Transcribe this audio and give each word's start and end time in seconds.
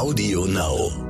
Audio 0.00 0.46
Now. 0.46 1.09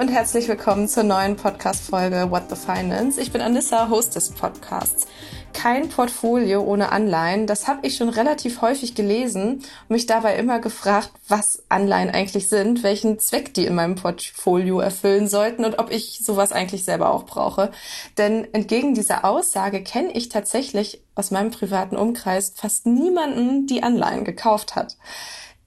Und 0.00 0.08
herzlich 0.08 0.48
willkommen 0.48 0.88
zur 0.88 1.02
neuen 1.02 1.36
Podcast-Folge 1.36 2.30
What 2.30 2.44
the 2.48 2.56
Finance. 2.56 3.20
Ich 3.20 3.32
bin 3.32 3.42
Anissa, 3.42 3.90
Host 3.90 4.16
des 4.16 4.30
Podcasts 4.30 5.06
kein 5.52 5.88
Portfolio 5.88 6.62
ohne 6.62 6.92
Anleihen. 6.92 7.46
Das 7.46 7.68
habe 7.68 7.86
ich 7.86 7.96
schon 7.96 8.08
relativ 8.08 8.62
häufig 8.62 8.94
gelesen 8.94 9.56
und 9.56 9.90
mich 9.90 10.06
dabei 10.06 10.36
immer 10.36 10.58
gefragt, 10.58 11.10
was 11.28 11.62
Anleihen 11.68 12.10
eigentlich 12.10 12.48
sind, 12.48 12.82
welchen 12.82 13.18
Zweck 13.18 13.52
die 13.54 13.66
in 13.66 13.74
meinem 13.74 13.94
Portfolio 13.94 14.80
erfüllen 14.80 15.28
sollten 15.28 15.64
und 15.64 15.78
ob 15.78 15.90
ich 15.90 16.20
sowas 16.22 16.52
eigentlich 16.52 16.84
selber 16.84 17.12
auch 17.12 17.24
brauche. 17.24 17.72
Denn 18.16 18.52
entgegen 18.54 18.94
dieser 18.94 19.24
Aussage 19.24 19.82
kenne 19.82 20.12
ich 20.12 20.28
tatsächlich 20.28 21.02
aus 21.14 21.30
meinem 21.30 21.50
privaten 21.50 21.96
Umkreis 21.96 22.54
fast 22.56 22.86
niemanden, 22.86 23.66
die 23.66 23.82
Anleihen 23.82 24.24
gekauft 24.24 24.76
hat. 24.76 24.96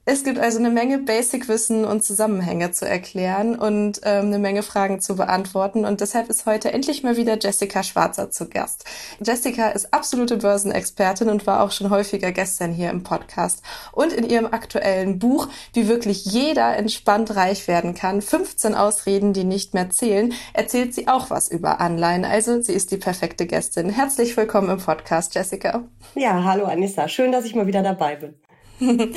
Es 0.06 0.22
gibt 0.22 0.38
also 0.38 0.58
eine 0.58 0.68
Menge 0.68 0.98
Basic-Wissen 0.98 1.86
und 1.86 2.04
Zusammenhänge 2.04 2.72
zu 2.72 2.86
erklären 2.86 3.58
und 3.58 4.02
ähm, 4.04 4.26
eine 4.26 4.38
Menge 4.38 4.62
Fragen 4.62 5.00
zu 5.00 5.16
beantworten. 5.16 5.86
Und 5.86 6.02
deshalb 6.02 6.28
ist 6.28 6.44
heute 6.44 6.74
endlich 6.74 7.02
mal 7.02 7.16
wieder 7.16 7.38
Jessica 7.38 7.82
Schwarzer 7.82 8.30
zu 8.30 8.50
Gast. 8.50 8.84
Jessica 9.24 9.70
ist 9.70 9.94
absolute 9.94 10.36
Börsenexpertin 10.36 11.30
und 11.30 11.46
war 11.46 11.62
auch 11.62 11.70
schon 11.70 11.88
häufiger 11.88 12.32
gestern 12.32 12.70
hier 12.70 12.90
im 12.90 13.02
Podcast. 13.02 13.62
Und 13.92 14.12
in 14.12 14.28
ihrem 14.28 14.44
aktuellen 14.44 15.18
Buch, 15.18 15.48
wie 15.72 15.88
wirklich 15.88 16.26
jeder 16.26 16.76
entspannt 16.76 17.34
reich 17.34 17.66
werden 17.66 17.94
kann, 17.94 18.20
15 18.20 18.74
Ausreden, 18.74 19.32
die 19.32 19.44
nicht 19.44 19.72
mehr 19.72 19.88
zählen, 19.88 20.34
erzählt 20.52 20.92
sie 20.92 21.08
auch 21.08 21.30
was 21.30 21.48
über 21.48 21.80
Anleihen. 21.80 22.26
Also 22.26 22.60
sie 22.60 22.74
ist 22.74 22.90
die 22.90 22.98
perfekte 22.98 23.46
Gästin. 23.46 23.88
Herzlich 23.88 24.36
willkommen 24.36 24.68
im 24.68 24.78
Podcast, 24.78 25.34
Jessica. 25.34 25.84
Ja, 26.14 26.44
hallo 26.44 26.66
Anissa. 26.66 27.08
Schön, 27.08 27.32
dass 27.32 27.46
ich 27.46 27.54
mal 27.54 27.66
wieder 27.66 27.82
dabei 27.82 28.16
bin. 28.16 28.34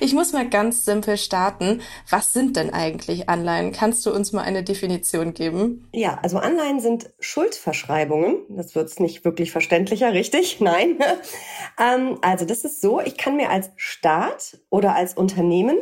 Ich 0.00 0.12
muss 0.12 0.32
mal 0.32 0.48
ganz 0.48 0.84
simpel 0.84 1.16
starten. 1.16 1.80
Was 2.08 2.32
sind 2.32 2.56
denn 2.56 2.72
eigentlich 2.72 3.28
Anleihen? 3.28 3.72
Kannst 3.72 4.04
du 4.06 4.12
uns 4.12 4.32
mal 4.32 4.42
eine 4.42 4.62
Definition 4.62 5.34
geben? 5.34 5.88
Ja, 5.92 6.18
also 6.22 6.38
Anleihen 6.38 6.80
sind 6.80 7.10
Schuldverschreibungen. 7.18 8.44
Das 8.50 8.74
wird 8.74 8.88
es 8.88 9.00
nicht 9.00 9.24
wirklich 9.24 9.50
verständlicher, 9.50 10.12
richtig? 10.12 10.60
Nein. 10.60 10.98
ähm, 11.78 12.18
also 12.22 12.44
das 12.44 12.64
ist 12.64 12.80
so, 12.80 13.00
ich 13.00 13.16
kann 13.16 13.36
mir 13.36 13.50
als 13.50 13.70
Staat 13.76 14.58
oder 14.70 14.94
als 14.94 15.14
Unternehmen 15.14 15.78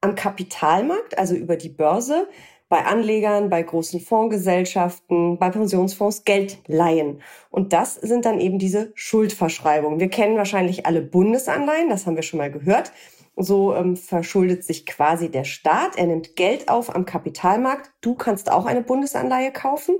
am 0.00 0.14
Kapitalmarkt, 0.14 1.18
also 1.18 1.34
über 1.34 1.56
die 1.56 1.70
Börse, 1.70 2.28
bei 2.68 2.84
Anlegern, 2.84 3.48
bei 3.48 3.62
großen 3.62 4.00
Fondsgesellschaften, 4.00 5.38
bei 5.38 5.50
Pensionsfonds 5.50 6.24
Geld 6.24 6.58
leihen. 6.66 7.22
Und 7.50 7.72
das 7.72 7.94
sind 7.94 8.24
dann 8.24 8.40
eben 8.40 8.58
diese 8.58 8.92
Schuldverschreibungen. 8.94 10.00
Wir 10.00 10.08
kennen 10.08 10.36
wahrscheinlich 10.36 10.86
alle 10.86 11.02
Bundesanleihen, 11.02 11.88
das 11.88 12.06
haben 12.06 12.16
wir 12.16 12.22
schon 12.22 12.38
mal 12.38 12.50
gehört. 12.50 12.92
So 13.38 13.74
ähm, 13.74 13.96
verschuldet 13.96 14.64
sich 14.64 14.86
quasi 14.86 15.30
der 15.30 15.44
Staat. 15.44 15.96
Er 15.98 16.06
nimmt 16.06 16.36
Geld 16.36 16.70
auf 16.70 16.94
am 16.94 17.04
Kapitalmarkt. 17.04 17.90
Du 18.00 18.14
kannst 18.14 18.50
auch 18.50 18.64
eine 18.64 18.80
Bundesanleihe 18.80 19.52
kaufen. 19.52 19.96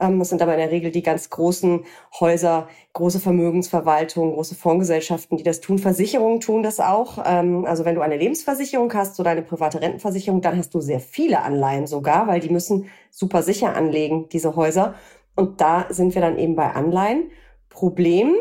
Ähm, 0.00 0.18
das 0.18 0.28
sind 0.28 0.42
aber 0.42 0.52
in 0.52 0.58
der 0.58 0.70
Regel 0.70 0.90
die 0.90 1.02
ganz 1.02 1.30
großen 1.30 1.84
Häuser, 2.20 2.68
große 2.92 3.20
Vermögensverwaltungen, 3.20 4.34
große 4.34 4.54
Fondsgesellschaften, 4.54 5.36
die 5.36 5.44
das 5.44 5.60
tun. 5.60 5.78
Versicherungen 5.78 6.40
tun 6.40 6.62
das 6.62 6.80
auch. 6.80 7.18
Ähm, 7.24 7.64
also 7.64 7.84
wenn 7.84 7.94
du 7.94 8.00
eine 8.00 8.16
Lebensversicherung 8.16 8.92
hast 8.94 9.18
oder 9.20 9.30
eine 9.30 9.42
private 9.42 9.80
Rentenversicherung, 9.80 10.40
dann 10.40 10.56
hast 10.56 10.74
du 10.74 10.80
sehr 10.80 11.00
viele 11.00 11.42
Anleihen 11.42 11.86
sogar, 11.86 12.26
weil 12.26 12.40
die 12.40 12.50
müssen 12.50 12.88
super 13.10 13.42
sicher 13.42 13.74
anlegen, 13.74 14.28
diese 14.28 14.56
Häuser. 14.56 14.94
Und 15.34 15.60
da 15.60 15.86
sind 15.90 16.14
wir 16.14 16.22
dann 16.22 16.38
eben 16.38 16.56
bei 16.56 16.72
Anleihen. 16.72 17.30
Problem, 17.68 18.34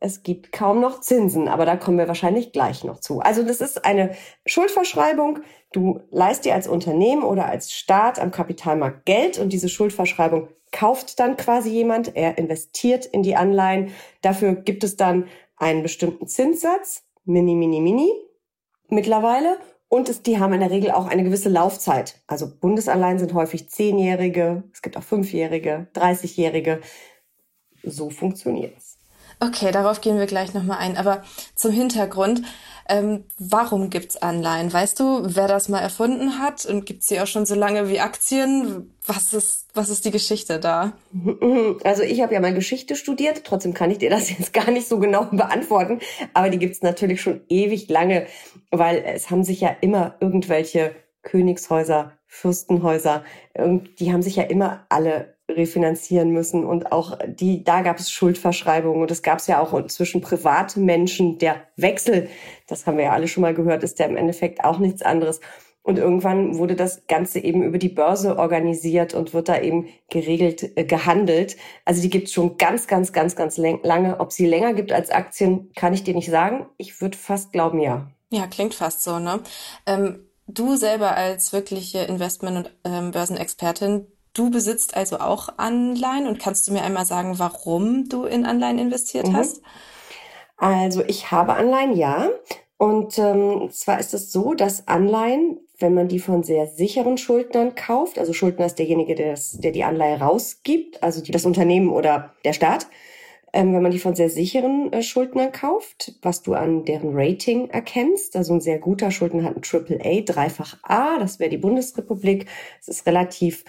es 0.00 0.22
gibt 0.22 0.52
kaum 0.52 0.80
noch 0.80 1.00
Zinsen, 1.00 1.48
aber 1.48 1.66
da 1.66 1.76
kommen 1.76 1.98
wir 1.98 2.08
wahrscheinlich 2.08 2.52
gleich 2.52 2.84
noch 2.84 3.00
zu. 3.00 3.20
Also 3.20 3.42
das 3.42 3.60
ist 3.60 3.84
eine 3.84 4.12
Schuldverschreibung. 4.46 5.40
Du 5.72 6.00
leist 6.10 6.44
dir 6.44 6.54
als 6.54 6.68
Unternehmen 6.68 7.22
oder 7.22 7.46
als 7.46 7.72
Staat 7.72 8.18
am 8.20 8.30
Kapitalmarkt 8.30 9.04
Geld 9.06 9.38
und 9.38 9.52
diese 9.52 9.68
Schuldverschreibung 9.68 10.48
kauft 10.72 11.18
dann 11.20 11.36
quasi 11.36 11.70
jemand. 11.70 12.16
Er 12.16 12.38
investiert 12.38 13.06
in 13.06 13.22
die 13.22 13.36
Anleihen. 13.36 13.92
Dafür 14.22 14.54
gibt 14.54 14.84
es 14.84 14.96
dann 14.96 15.28
einen 15.56 15.82
bestimmten 15.82 16.26
Zinssatz, 16.26 17.02
mini, 17.24 17.54
mini, 17.54 17.80
mini, 17.80 18.10
mittlerweile. 18.88 19.58
Und 19.88 20.08
es, 20.08 20.22
die 20.22 20.38
haben 20.38 20.52
in 20.52 20.60
der 20.60 20.70
Regel 20.70 20.90
auch 20.90 21.06
eine 21.06 21.24
gewisse 21.24 21.48
Laufzeit. 21.48 22.20
Also 22.26 22.46
Bundesanleihen 22.60 23.18
sind 23.18 23.32
häufig 23.32 23.70
zehnjährige, 23.70 24.64
es 24.72 24.82
gibt 24.82 24.98
auch 24.98 25.02
fünfjährige, 25.02 25.88
dreißigjährige. 25.94 26.80
So 27.82 28.10
funktioniert's. 28.10 28.98
Okay, 29.40 29.70
darauf 29.70 30.00
gehen 30.00 30.18
wir 30.18 30.26
gleich 30.26 30.52
nochmal 30.52 30.78
ein. 30.78 30.96
Aber 30.96 31.22
zum 31.54 31.70
Hintergrund, 31.70 32.42
ähm, 32.88 33.24
warum 33.38 33.90
gibt's 33.90 34.16
Anleihen? 34.16 34.72
Weißt 34.72 34.98
du, 34.98 35.20
wer 35.22 35.46
das 35.46 35.68
mal 35.68 35.80
erfunden 35.80 36.38
hat? 36.38 36.64
Und 36.64 36.86
gibt's 36.86 37.08
sie 37.08 37.20
auch 37.20 37.26
schon 37.26 37.46
so 37.46 37.54
lange 37.54 37.88
wie 37.88 38.00
Aktien? 38.00 38.94
Was 39.06 39.32
ist, 39.34 39.66
was 39.74 39.90
ist 39.90 40.04
die 40.04 40.10
Geschichte 40.10 40.58
da? 40.58 40.92
Also 41.84 42.02
ich 42.02 42.20
habe 42.22 42.34
ja 42.34 42.40
mal 42.40 42.54
Geschichte 42.54 42.96
studiert, 42.96 43.42
trotzdem 43.44 43.74
kann 43.74 43.90
ich 43.90 43.98
dir 43.98 44.10
das 44.10 44.30
jetzt 44.38 44.52
gar 44.52 44.70
nicht 44.70 44.88
so 44.88 44.98
genau 44.98 45.24
beantworten. 45.26 46.00
Aber 46.34 46.50
die 46.50 46.58
gibt's 46.58 46.82
natürlich 46.82 47.20
schon 47.20 47.42
ewig 47.48 47.88
lange, 47.88 48.26
weil 48.70 49.02
es 49.04 49.30
haben 49.30 49.44
sich 49.44 49.60
ja 49.60 49.76
immer 49.80 50.14
irgendwelche 50.20 50.94
Königshäuser, 51.22 52.12
Fürstenhäuser, 52.26 53.24
die 53.56 54.12
haben 54.12 54.22
sich 54.22 54.36
ja 54.36 54.44
immer 54.44 54.86
alle 54.88 55.37
refinanzieren 55.48 56.30
müssen 56.30 56.64
und 56.64 56.92
auch 56.92 57.18
die, 57.26 57.64
da 57.64 57.82
gab 57.82 57.98
es 57.98 58.10
Schuldverschreibungen 58.10 59.00
und 59.00 59.10
es 59.10 59.22
gab 59.22 59.38
es 59.38 59.46
ja 59.46 59.60
auch 59.60 59.86
zwischen 59.86 60.20
Privatmenschen. 60.20 61.38
Der 61.38 61.62
Wechsel, 61.76 62.28
das 62.66 62.86
haben 62.86 62.98
wir 62.98 63.04
ja 63.04 63.12
alle 63.12 63.28
schon 63.28 63.42
mal 63.42 63.54
gehört, 63.54 63.82
ist 63.82 63.98
ja 63.98 64.06
im 64.06 64.16
Endeffekt 64.16 64.64
auch 64.64 64.78
nichts 64.78 65.02
anderes. 65.02 65.40
Und 65.88 65.98
irgendwann 65.98 66.58
wurde 66.58 66.76
das 66.76 67.06
Ganze 67.06 67.38
eben 67.38 67.62
über 67.62 67.78
die 67.78 67.88
Börse 67.88 68.38
organisiert 68.38 69.14
und 69.14 69.32
wird 69.32 69.48
da 69.48 69.58
eben 69.58 69.88
geregelt, 70.10 70.76
äh, 70.76 70.84
gehandelt. 70.84 71.56
Also 71.86 72.02
die 72.02 72.10
gibt 72.10 72.26
es 72.28 72.34
schon 72.34 72.58
ganz, 72.58 72.86
ganz, 72.86 73.14
ganz, 73.14 73.36
ganz 73.36 73.56
lange. 73.56 74.20
Ob 74.20 74.30
sie 74.32 74.44
länger 74.44 74.74
gibt 74.74 74.92
als 74.92 75.08
Aktien, 75.08 75.72
kann 75.74 75.94
ich 75.94 76.04
dir 76.04 76.14
nicht 76.14 76.28
sagen. 76.28 76.66
Ich 76.76 77.00
würde 77.00 77.16
fast 77.16 77.52
glauben, 77.52 77.80
ja. 77.80 78.10
Ja, 78.28 78.46
klingt 78.46 78.74
fast 78.74 79.02
so, 79.02 79.18
ne? 79.18 79.40
Ähm, 79.86 80.26
du 80.46 80.76
selber 80.76 81.16
als 81.16 81.54
wirkliche 81.54 82.00
Investment- 82.00 82.56
und 82.58 82.74
ähm, 82.84 83.10
Börsenexpertin, 83.10 84.06
Du 84.38 84.50
besitzt 84.50 84.96
also 84.96 85.18
auch 85.18 85.48
Anleihen 85.56 86.28
und 86.28 86.38
kannst 86.38 86.68
du 86.68 86.72
mir 86.72 86.82
einmal 86.82 87.04
sagen, 87.04 87.40
warum 87.40 88.08
du 88.08 88.22
in 88.22 88.46
Anleihen 88.46 88.78
investiert 88.78 89.26
mhm. 89.26 89.36
hast? 89.36 89.62
Also 90.56 91.02
ich 91.04 91.32
habe 91.32 91.54
Anleihen, 91.54 91.96
ja. 91.96 92.30
Und 92.76 93.18
ähm, 93.18 93.68
zwar 93.72 93.98
ist 93.98 94.14
es 94.14 94.30
so, 94.30 94.54
dass 94.54 94.86
Anleihen, 94.86 95.58
wenn 95.80 95.92
man 95.92 96.06
die 96.06 96.20
von 96.20 96.44
sehr 96.44 96.68
sicheren 96.68 97.18
Schuldnern 97.18 97.74
kauft, 97.74 98.16
also 98.16 98.32
Schuldner 98.32 98.66
ist 98.66 98.78
derjenige, 98.78 99.16
der, 99.16 99.32
das, 99.32 99.58
der 99.58 99.72
die 99.72 99.82
Anleihe 99.82 100.20
rausgibt, 100.20 101.02
also 101.02 101.20
das 101.20 101.44
Unternehmen 101.44 101.88
oder 101.88 102.32
der 102.44 102.52
Staat, 102.52 102.86
ähm, 103.52 103.74
wenn 103.74 103.82
man 103.82 103.90
die 103.90 103.98
von 103.98 104.14
sehr 104.14 104.30
sicheren 104.30 104.92
äh, 104.92 105.02
Schuldnern 105.02 105.50
kauft, 105.50 106.14
was 106.22 106.42
du 106.42 106.54
an 106.54 106.84
deren 106.84 107.10
Rating 107.12 107.70
erkennst. 107.70 108.36
Also 108.36 108.54
ein 108.54 108.60
sehr 108.60 108.78
guter 108.78 109.10
Schuldner 109.10 109.42
hat 109.42 109.56
ein 109.56 109.62
Triple 109.62 109.98
A, 110.00 110.20
dreifach 110.20 110.76
A, 110.84 111.18
das 111.18 111.40
wäre 111.40 111.50
die 111.50 111.58
Bundesrepublik. 111.58 112.46
Es 112.80 112.86
ist 112.86 113.04
relativ 113.04 113.64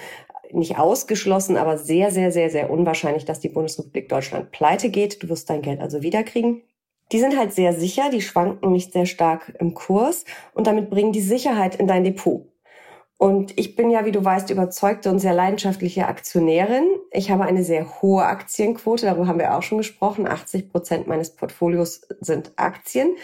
nicht 0.51 0.77
ausgeschlossen, 0.77 1.57
aber 1.57 1.77
sehr, 1.77 2.11
sehr, 2.11 2.31
sehr, 2.31 2.49
sehr 2.49 2.69
unwahrscheinlich, 2.69 3.25
dass 3.25 3.39
die 3.39 3.49
Bundesrepublik 3.49 4.09
Deutschland 4.09 4.51
pleite 4.51 4.89
geht. 4.89 5.21
Du 5.23 5.29
wirst 5.29 5.49
dein 5.49 5.61
Geld 5.61 5.79
also 5.79 6.01
wiederkriegen. 6.01 6.61
Die 7.11 7.19
sind 7.19 7.37
halt 7.37 7.53
sehr 7.53 7.73
sicher, 7.73 8.09
die 8.11 8.21
schwanken 8.21 8.71
nicht 8.71 8.93
sehr 8.93 9.05
stark 9.05 9.55
im 9.59 9.73
Kurs 9.73 10.25
und 10.53 10.67
damit 10.67 10.89
bringen 10.89 11.11
die 11.11 11.21
Sicherheit 11.21 11.75
in 11.75 11.87
dein 11.87 12.03
Depot. 12.03 12.45
Und 13.17 13.59
ich 13.59 13.75
bin 13.75 13.89
ja, 13.89 14.05
wie 14.05 14.13
du 14.13 14.23
weißt, 14.23 14.49
überzeugte 14.49 15.09
und 15.09 15.19
sehr 15.19 15.33
leidenschaftliche 15.33 16.07
Aktionärin. 16.07 16.85
Ich 17.11 17.31
habe 17.31 17.43
eine 17.43 17.63
sehr 17.65 18.01
hohe 18.01 18.23
Aktienquote, 18.23 19.07
darüber 19.07 19.27
haben 19.27 19.39
wir 19.39 19.57
auch 19.57 19.63
schon 19.63 19.79
gesprochen. 19.79 20.25
80 20.25 20.71
Prozent 20.71 21.07
meines 21.07 21.35
Portfolios 21.35 22.07
sind 22.21 22.53
Aktien. 22.55 23.17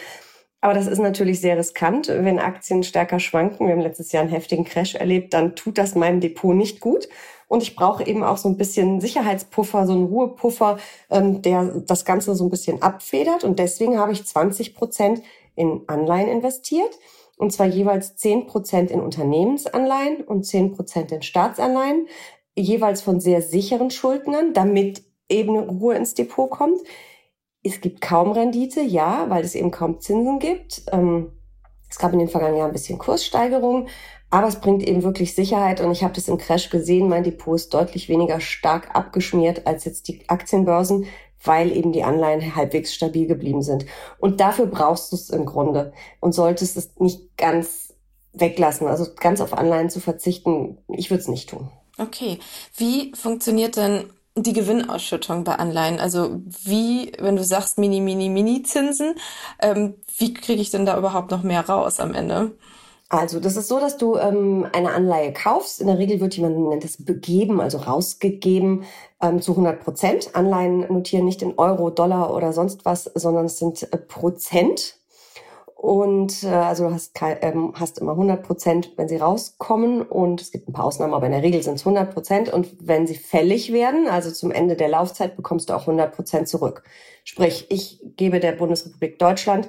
Aber 0.66 0.74
das 0.74 0.88
ist 0.88 0.98
natürlich 0.98 1.40
sehr 1.40 1.56
riskant, 1.56 2.08
wenn 2.08 2.40
Aktien 2.40 2.82
stärker 2.82 3.20
schwanken. 3.20 3.68
Wir 3.68 3.74
haben 3.74 3.82
letztes 3.82 4.10
Jahr 4.10 4.24
einen 4.24 4.32
heftigen 4.32 4.64
Crash 4.64 4.96
erlebt, 4.96 5.32
dann 5.32 5.54
tut 5.54 5.78
das 5.78 5.94
meinem 5.94 6.20
Depot 6.20 6.56
nicht 6.56 6.80
gut. 6.80 7.08
Und 7.46 7.62
ich 7.62 7.76
brauche 7.76 8.04
eben 8.04 8.24
auch 8.24 8.36
so 8.36 8.48
ein 8.48 8.56
bisschen 8.56 9.00
Sicherheitspuffer, 9.00 9.86
so 9.86 9.92
einen 9.92 10.06
Ruhepuffer, 10.06 10.78
ähm, 11.08 11.40
der 11.40 11.66
das 11.86 12.04
Ganze 12.04 12.34
so 12.34 12.42
ein 12.42 12.50
bisschen 12.50 12.82
abfedert. 12.82 13.44
Und 13.44 13.60
deswegen 13.60 13.96
habe 14.00 14.10
ich 14.10 14.26
20 14.26 14.74
Prozent 14.74 15.22
in 15.54 15.82
Anleihen 15.86 16.26
investiert. 16.26 16.98
Und 17.36 17.52
zwar 17.52 17.66
jeweils 17.66 18.16
10 18.16 18.48
Prozent 18.48 18.90
in 18.90 18.98
Unternehmensanleihen 18.98 20.24
und 20.24 20.46
10 20.46 20.72
Prozent 20.72 21.12
in 21.12 21.22
Staatsanleihen, 21.22 22.08
jeweils 22.56 23.02
von 23.02 23.20
sehr 23.20 23.40
sicheren 23.40 23.92
Schuldnern, 23.92 24.52
damit 24.52 25.04
eben 25.28 25.56
Ruhe 25.56 25.94
ins 25.94 26.14
Depot 26.14 26.50
kommt. 26.50 26.80
Es 27.66 27.80
gibt 27.80 28.00
kaum 28.00 28.32
Rendite, 28.32 28.80
ja, 28.80 29.26
weil 29.28 29.44
es 29.44 29.54
eben 29.54 29.70
kaum 29.70 30.00
Zinsen 30.00 30.38
gibt. 30.38 30.82
Ähm, 30.92 31.32
es 31.88 31.98
gab 31.98 32.12
in 32.12 32.18
den 32.18 32.28
vergangenen 32.28 32.58
Jahren 32.58 32.70
ein 32.70 32.74
bisschen 32.74 32.98
Kurssteigerung, 32.98 33.88
Aber 34.30 34.48
es 34.48 34.60
bringt 34.60 34.82
eben 34.82 35.02
wirklich 35.02 35.34
Sicherheit 35.34 35.80
und 35.80 35.92
ich 35.92 36.02
habe 36.02 36.14
das 36.14 36.28
im 36.28 36.38
Crash 36.38 36.70
gesehen, 36.70 37.08
mein 37.08 37.22
Depot 37.22 37.54
ist 37.54 37.72
deutlich 37.72 38.08
weniger 38.08 38.40
stark 38.40 38.94
abgeschmiert 38.94 39.66
als 39.66 39.84
jetzt 39.84 40.08
die 40.08 40.28
Aktienbörsen, 40.28 41.06
weil 41.44 41.74
eben 41.76 41.92
die 41.92 42.02
Anleihen 42.02 42.56
halbwegs 42.56 42.92
stabil 42.92 43.26
geblieben 43.28 43.62
sind. 43.62 43.86
Und 44.18 44.40
dafür 44.40 44.66
brauchst 44.66 45.12
du 45.12 45.16
es 45.16 45.30
im 45.30 45.46
Grunde 45.46 45.92
und 46.20 46.32
solltest 46.32 46.76
es 46.76 46.98
nicht 46.98 47.36
ganz 47.36 47.94
weglassen, 48.32 48.88
also 48.88 49.06
ganz 49.14 49.40
auf 49.40 49.52
Anleihen 49.56 49.90
zu 49.90 50.00
verzichten. 50.00 50.78
Ich 50.88 51.10
würde 51.10 51.22
es 51.22 51.28
nicht 51.28 51.48
tun. 51.48 51.70
Okay. 51.98 52.38
Wie 52.76 53.12
funktioniert 53.14 53.76
denn 53.76 54.10
die 54.36 54.52
Gewinnausschüttung 54.52 55.44
bei 55.44 55.56
Anleihen? 55.56 55.98
Also 55.98 56.40
wie, 56.64 57.12
wenn 57.18 57.36
du 57.36 57.44
sagst 57.44 57.78
Mini, 57.78 58.00
Mini, 58.00 58.28
Mini-Zinsen, 58.28 59.14
ähm, 59.60 59.94
wie 60.18 60.34
kriege 60.34 60.60
ich 60.60 60.70
denn 60.70 60.86
da 60.86 60.98
überhaupt 60.98 61.30
noch 61.30 61.42
mehr 61.42 61.66
raus 61.66 62.00
am 62.00 62.14
Ende? 62.14 62.52
Also 63.08 63.38
das 63.38 63.56
ist 63.56 63.68
so, 63.68 63.78
dass 63.78 63.98
du 63.98 64.16
ähm, 64.16 64.66
eine 64.72 64.92
Anleihe 64.92 65.32
kaufst. 65.32 65.80
In 65.80 65.86
der 65.86 65.98
Regel 65.98 66.20
wird 66.20 66.36
jemand 66.36 66.58
nennt 66.58 66.82
das 66.82 67.04
begeben, 67.04 67.60
also 67.60 67.78
rausgegeben 67.78 68.84
ähm, 69.22 69.40
zu 69.40 69.52
100 69.52 69.80
Prozent. 69.80 70.34
Anleihen 70.34 70.80
notieren 70.92 71.24
nicht 71.24 71.40
in 71.40 71.56
Euro, 71.56 71.90
Dollar 71.90 72.34
oder 72.34 72.52
sonst 72.52 72.84
was, 72.84 73.04
sondern 73.04 73.46
es 73.46 73.58
sind 73.58 73.82
äh, 73.92 73.96
Prozent. 73.96 74.95
Und 75.76 76.42
äh, 76.42 76.48
also 76.48 76.88
du 76.88 76.94
hast, 76.94 77.12
ähm, 77.20 77.74
hast 77.76 77.98
immer 77.98 78.12
100 78.12 78.42
Prozent, 78.42 78.92
wenn 78.96 79.08
sie 79.08 79.18
rauskommen. 79.18 80.02
Und 80.02 80.40
es 80.40 80.50
gibt 80.50 80.68
ein 80.68 80.72
paar 80.72 80.86
Ausnahmen, 80.86 81.12
aber 81.12 81.26
in 81.26 81.32
der 81.32 81.42
Regel 81.42 81.62
sind 81.62 81.74
es 81.74 81.82
100 81.82 82.12
Prozent. 82.14 82.48
Und 82.52 82.74
wenn 82.80 83.06
sie 83.06 83.14
fällig 83.14 83.72
werden, 83.72 84.08
also 84.08 84.30
zum 84.30 84.50
Ende 84.50 84.74
der 84.74 84.88
Laufzeit, 84.88 85.36
bekommst 85.36 85.68
du 85.68 85.74
auch 85.74 85.82
100 85.82 86.16
Prozent 86.16 86.48
zurück. 86.48 86.82
Sprich, 87.24 87.66
ich 87.68 88.00
gebe 88.16 88.40
der 88.40 88.52
Bundesrepublik 88.52 89.18
Deutschland 89.18 89.68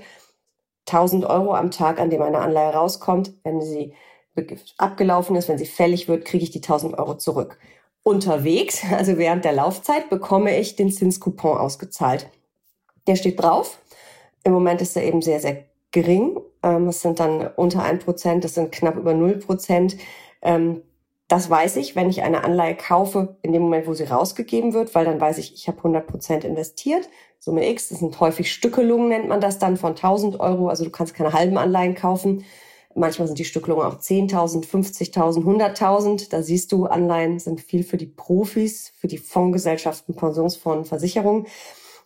1000 0.88 1.26
Euro 1.26 1.54
am 1.54 1.72
Tag, 1.72 2.00
an 2.00 2.10
dem 2.10 2.22
eine 2.22 2.40
Anleihe 2.40 2.74
rauskommt. 2.74 3.34
Wenn 3.44 3.62
sie 3.62 3.94
abgelaufen 4.78 5.36
ist, 5.36 5.50
wenn 5.50 5.58
sie 5.58 5.66
fällig 5.66 6.08
wird, 6.08 6.24
kriege 6.24 6.44
ich 6.44 6.52
die 6.52 6.62
1000 6.62 6.98
Euro 6.98 7.18
zurück. 7.18 7.60
Unterwegs, 8.04 8.82
also 8.98 9.18
während 9.18 9.44
der 9.44 9.54
Laufzeit, 9.54 10.10
bekomme 10.10 10.58
ich 10.58 10.78
den 10.78 10.90
Zinscoupon 10.90 11.58
ausgezahlt. 11.58 12.30
Der 13.08 13.18
steht 13.18 13.42
drauf. 13.42 13.80
Im 14.46 14.54
Moment 14.54 14.82
ist 14.82 14.96
er 14.96 15.04
eben 15.04 15.22
sehr, 15.22 15.42
sehr 15.42 15.67
gering. 15.92 16.40
Ähm, 16.64 16.88
es 16.88 17.02
sind 17.02 17.20
dann 17.20 17.50
unter 17.56 17.84
ein 17.84 18.00
Prozent, 18.00 18.44
das 18.44 18.56
sind 18.56 18.72
knapp 18.72 18.98
über 18.98 19.14
null 19.14 19.38
Prozent. 19.38 19.98
Ähm, 20.42 20.82
das 21.28 21.50
weiß 21.50 21.76
ich, 21.76 21.96
wenn 21.96 22.10
ich 22.10 22.24
eine 22.24 22.44
Anleihe 22.44 22.76
kaufe, 22.76 23.38
in 23.42 23.52
dem 23.52 23.62
Moment, 23.62 23.86
wo 23.86 23.94
sie 23.94 24.06
rausgegeben 24.06 24.74
wird, 24.74 24.96
weil 24.96 25.04
dann 25.04 25.20
weiß 25.20 25.40
ich, 25.40 25.54
ich 25.54 25.68
habe 25.68 25.78
100 25.80 26.08
Prozent 26.08 26.44
investiert. 26.46 27.10
Summe 27.40 27.70
X, 27.70 27.90
das 27.90 28.00
sind 28.00 28.18
häufig 28.20 28.52
Stückelungen, 28.52 29.10
nennt 29.10 29.28
man 29.28 29.42
das 29.42 29.60
dann, 29.60 29.76
von 29.76 29.92
1000 29.92 30.40
Euro. 30.40 30.70
Also 30.70 30.86
du 30.86 30.90
kannst 30.90 31.16
keine 31.16 31.34
halben 31.34 31.58
Anleihen 31.58 31.96
kaufen. 31.96 32.46
Manchmal 32.96 33.28
sind 33.28 33.38
die 33.40 33.46
Stückelungen 33.46 33.86
auch 33.86 34.00
10.000, 34.00 34.66
50.000, 34.66 35.44
100.000. 35.44 36.30
Da 36.30 36.42
siehst 36.42 36.72
du, 36.72 36.86
Anleihen 36.86 37.40
sind 37.40 37.60
viel 37.62 37.84
für 37.84 37.98
die 37.98 38.08
Profis, 38.08 38.92
für 38.98 39.08
die 39.08 39.18
Fondsgesellschaften, 39.18 40.16
Pensionsfonds, 40.16 40.90
Versicherungen. 40.90 41.46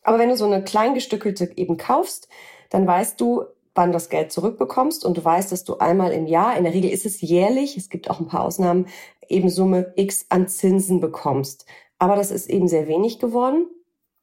Aber 0.03 0.17
wenn 0.17 0.29
du 0.29 0.35
so 0.35 0.45
eine 0.45 0.63
kleingestückelte 0.63 1.51
eben 1.55 1.77
kaufst, 1.77 2.27
dann 2.71 2.87
weißt 2.87 3.21
du, 3.21 3.45
wann 3.75 3.91
das 3.91 4.09
Geld 4.09 4.31
zurückbekommst 4.31 5.05
und 5.05 5.17
du 5.17 5.23
weißt, 5.23 5.51
dass 5.51 5.63
du 5.63 5.77
einmal 5.77 6.11
im 6.11 6.27
Jahr, 6.27 6.57
in 6.57 6.63
der 6.63 6.73
Regel 6.73 6.91
ist 6.91 7.05
es 7.05 7.21
jährlich, 7.21 7.77
es 7.77 7.89
gibt 7.89 8.09
auch 8.09 8.19
ein 8.19 8.27
paar 8.27 8.43
Ausnahmen, 8.43 8.87
eben 9.29 9.49
Summe 9.49 9.93
X 9.95 10.25
an 10.29 10.47
Zinsen 10.47 10.99
bekommst. 10.99 11.65
Aber 11.99 12.15
das 12.15 12.31
ist 12.31 12.49
eben 12.49 12.67
sehr 12.67 12.87
wenig 12.87 13.19
geworden. 13.19 13.67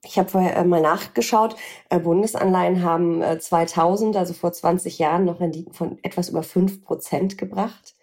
Ich 0.04 0.18
habe 0.18 0.28
vorher 0.28 0.56
äh, 0.56 0.64
mal 0.64 0.80
nachgeschaut. 0.80 1.56
Äh, 1.90 1.98
Bundesanleihen 1.98 2.82
haben 2.82 3.22
2000, 3.40 4.14
äh, 4.14 4.18
also 4.18 4.32
vor 4.34 4.52
20 4.52 4.98
Jahren, 4.98 5.24
noch 5.24 5.40
Renditen 5.40 5.72
von 5.72 5.98
etwas 6.02 6.28
über 6.28 6.42
fünf 6.42 6.84
Prozent 6.84 7.38
gebracht. 7.38 7.94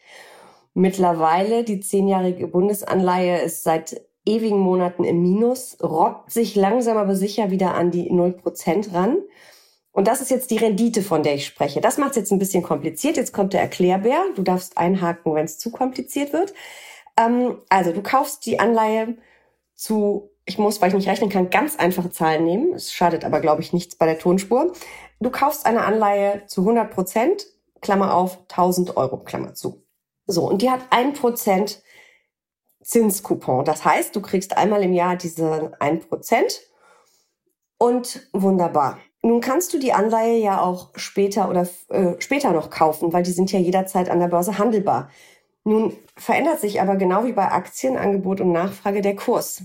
Mittlerweile, 0.74 1.64
die 1.64 1.80
zehnjährige 1.80 2.48
Bundesanleihe 2.48 3.40
ist 3.42 3.64
seit 3.64 4.02
ewigen 4.26 4.60
Monaten 4.60 5.04
im 5.04 5.22
Minus, 5.22 5.78
robbt 5.82 6.32
sich 6.32 6.56
langsam 6.56 6.98
aber 6.98 7.16
sicher 7.16 7.52
wieder 7.52 7.76
an 7.76 7.92
die 7.92 8.12
null 8.12 8.34
Prozent 8.34 8.94
ran. 8.94 9.18
Und 9.96 10.10
das 10.10 10.20
ist 10.20 10.30
jetzt 10.30 10.52
die 10.52 10.58
Rendite, 10.58 11.02
von 11.02 11.24
der 11.24 11.36
ich 11.36 11.46
spreche. 11.46 11.80
Das 11.80 11.98
macht 11.98 12.12
es 12.12 12.18
jetzt 12.18 12.32
ein 12.32 12.38
bisschen 12.38 12.64
kompliziert. 12.64 13.16
Jetzt 13.16 13.32
kommt 13.32 13.54
der 13.54 13.62
Erklärbär. 13.62 14.26
Du 14.36 14.42
darfst 14.42 14.78
einhaken, 14.78 15.34
wenn 15.34 15.46
es 15.46 15.58
zu 15.58 15.72
kompliziert 15.72 16.34
wird. 16.34 16.54
Ähm, 17.16 17.62
also 17.70 17.94
du 17.94 18.04
kaufst 18.04 18.46
die 18.46 18.60
Anleihe 18.60 19.16
zu, 19.74 20.32
ich 20.44 20.58
muss, 20.58 20.82
weil 20.82 20.90
ich 20.90 20.96
nicht 20.96 21.08
rechnen 21.08 21.30
kann, 21.30 21.50
ganz 21.50 21.78
einfache 21.78 22.12
Zahlen 22.12 22.44
nehmen. 22.44 22.74
Es 22.74 22.92
schadet 22.92 23.24
aber, 23.24 23.40
glaube 23.40 23.62
ich, 23.62 23.72
nichts 23.72 23.96
bei 23.96 24.06
der 24.06 24.20
Tonspur. 24.20 24.74
Du 25.22 25.30
kaufst 25.30 25.66
eine 25.66 25.86
Anleihe 25.86 26.46
zu 26.46 26.62
100 26.62 26.92
Prozent, 26.92 27.46
Klammer 27.80 28.16
auf, 28.16 28.40
1000 28.50 28.98
Euro, 28.98 29.20
Klammer 29.20 29.54
zu. 29.54 29.86
So, 30.28 30.46
und 30.50 30.62
die 30.62 30.72
hat 30.72 30.82
ein 30.90 31.14
Prozent 31.14 31.82
Zinscoupon. 32.84 33.64
Das 33.64 33.86
heißt, 33.86 34.14
du 34.14 34.22
kriegst 34.22 34.58
einmal 34.58 34.84
im 34.84 34.92
Jahr 34.92 35.16
diese 35.16 35.72
ein 35.80 36.02
Prozent 36.02 36.64
und 37.78 38.28
wunderbar. 38.34 39.00
Nun 39.26 39.42
kannst 39.42 39.74
du 39.74 39.80
die 39.80 39.92
Anleihe 39.92 40.38
ja 40.38 40.62
auch 40.62 40.90
später 40.98 41.50
oder 41.50 41.68
äh, 41.90 42.14
später 42.20 42.52
noch 42.52 42.70
kaufen, 42.70 43.12
weil 43.12 43.24
die 43.24 43.32
sind 43.32 43.52
ja 43.52 43.58
jederzeit 43.58 44.08
an 44.08 44.20
der 44.20 44.28
Börse 44.28 44.60
handelbar. 44.60 45.10
Nun 45.64 45.98
verändert 46.16 46.60
sich 46.60 46.80
aber 46.80 46.96
genau 46.96 47.26
wie 47.26 47.32
bei 47.32 47.52
Aktien 47.52 47.98
Angebot 47.98 48.40
und 48.40 48.52
Nachfrage 48.52 49.02
der 49.02 49.16
Kurs. 49.16 49.64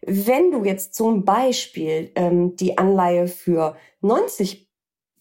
Wenn 0.00 0.50
du 0.50 0.64
jetzt 0.64 0.94
zum 0.94 1.26
Beispiel 1.26 2.10
ähm, 2.14 2.56
die 2.56 2.78
Anleihe 2.78 3.28
für 3.28 3.76
90 4.00 4.66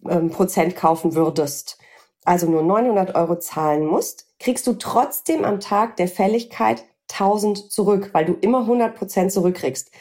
ähm, 0.07 0.29
Prozent 0.29 0.77
kaufen 0.77 1.13
würdest, 1.13 1.77
also 2.23 2.49
nur 2.49 2.63
900 2.63 3.13
Euro 3.15 3.39
zahlen 3.39 3.85
musst, 3.85 4.39
kriegst 4.39 4.65
du 4.67 4.75
trotzdem 4.75 5.43
am 5.43 5.59
Tag 5.59 5.97
der 5.97 6.07
Fälligkeit 6.07 6.85
1000 7.11 7.73
zurück, 7.73 8.11
weil 8.13 8.23
du 8.23 8.35
immer 8.39 8.61
100 8.61 8.95
Prozent 8.95 9.33
zurückkriegst. 9.33 9.91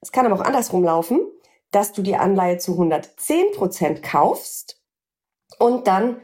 Es 0.00 0.12
kann 0.12 0.24
aber 0.24 0.36
auch 0.36 0.44
andersrum 0.44 0.84
laufen 0.84 1.18
dass 1.74 1.92
du 1.92 2.02
die 2.02 2.16
Anleihe 2.16 2.58
zu 2.58 2.72
110 2.72 3.52
Prozent 3.52 4.02
kaufst 4.02 4.80
und 5.58 5.86
dann 5.86 6.20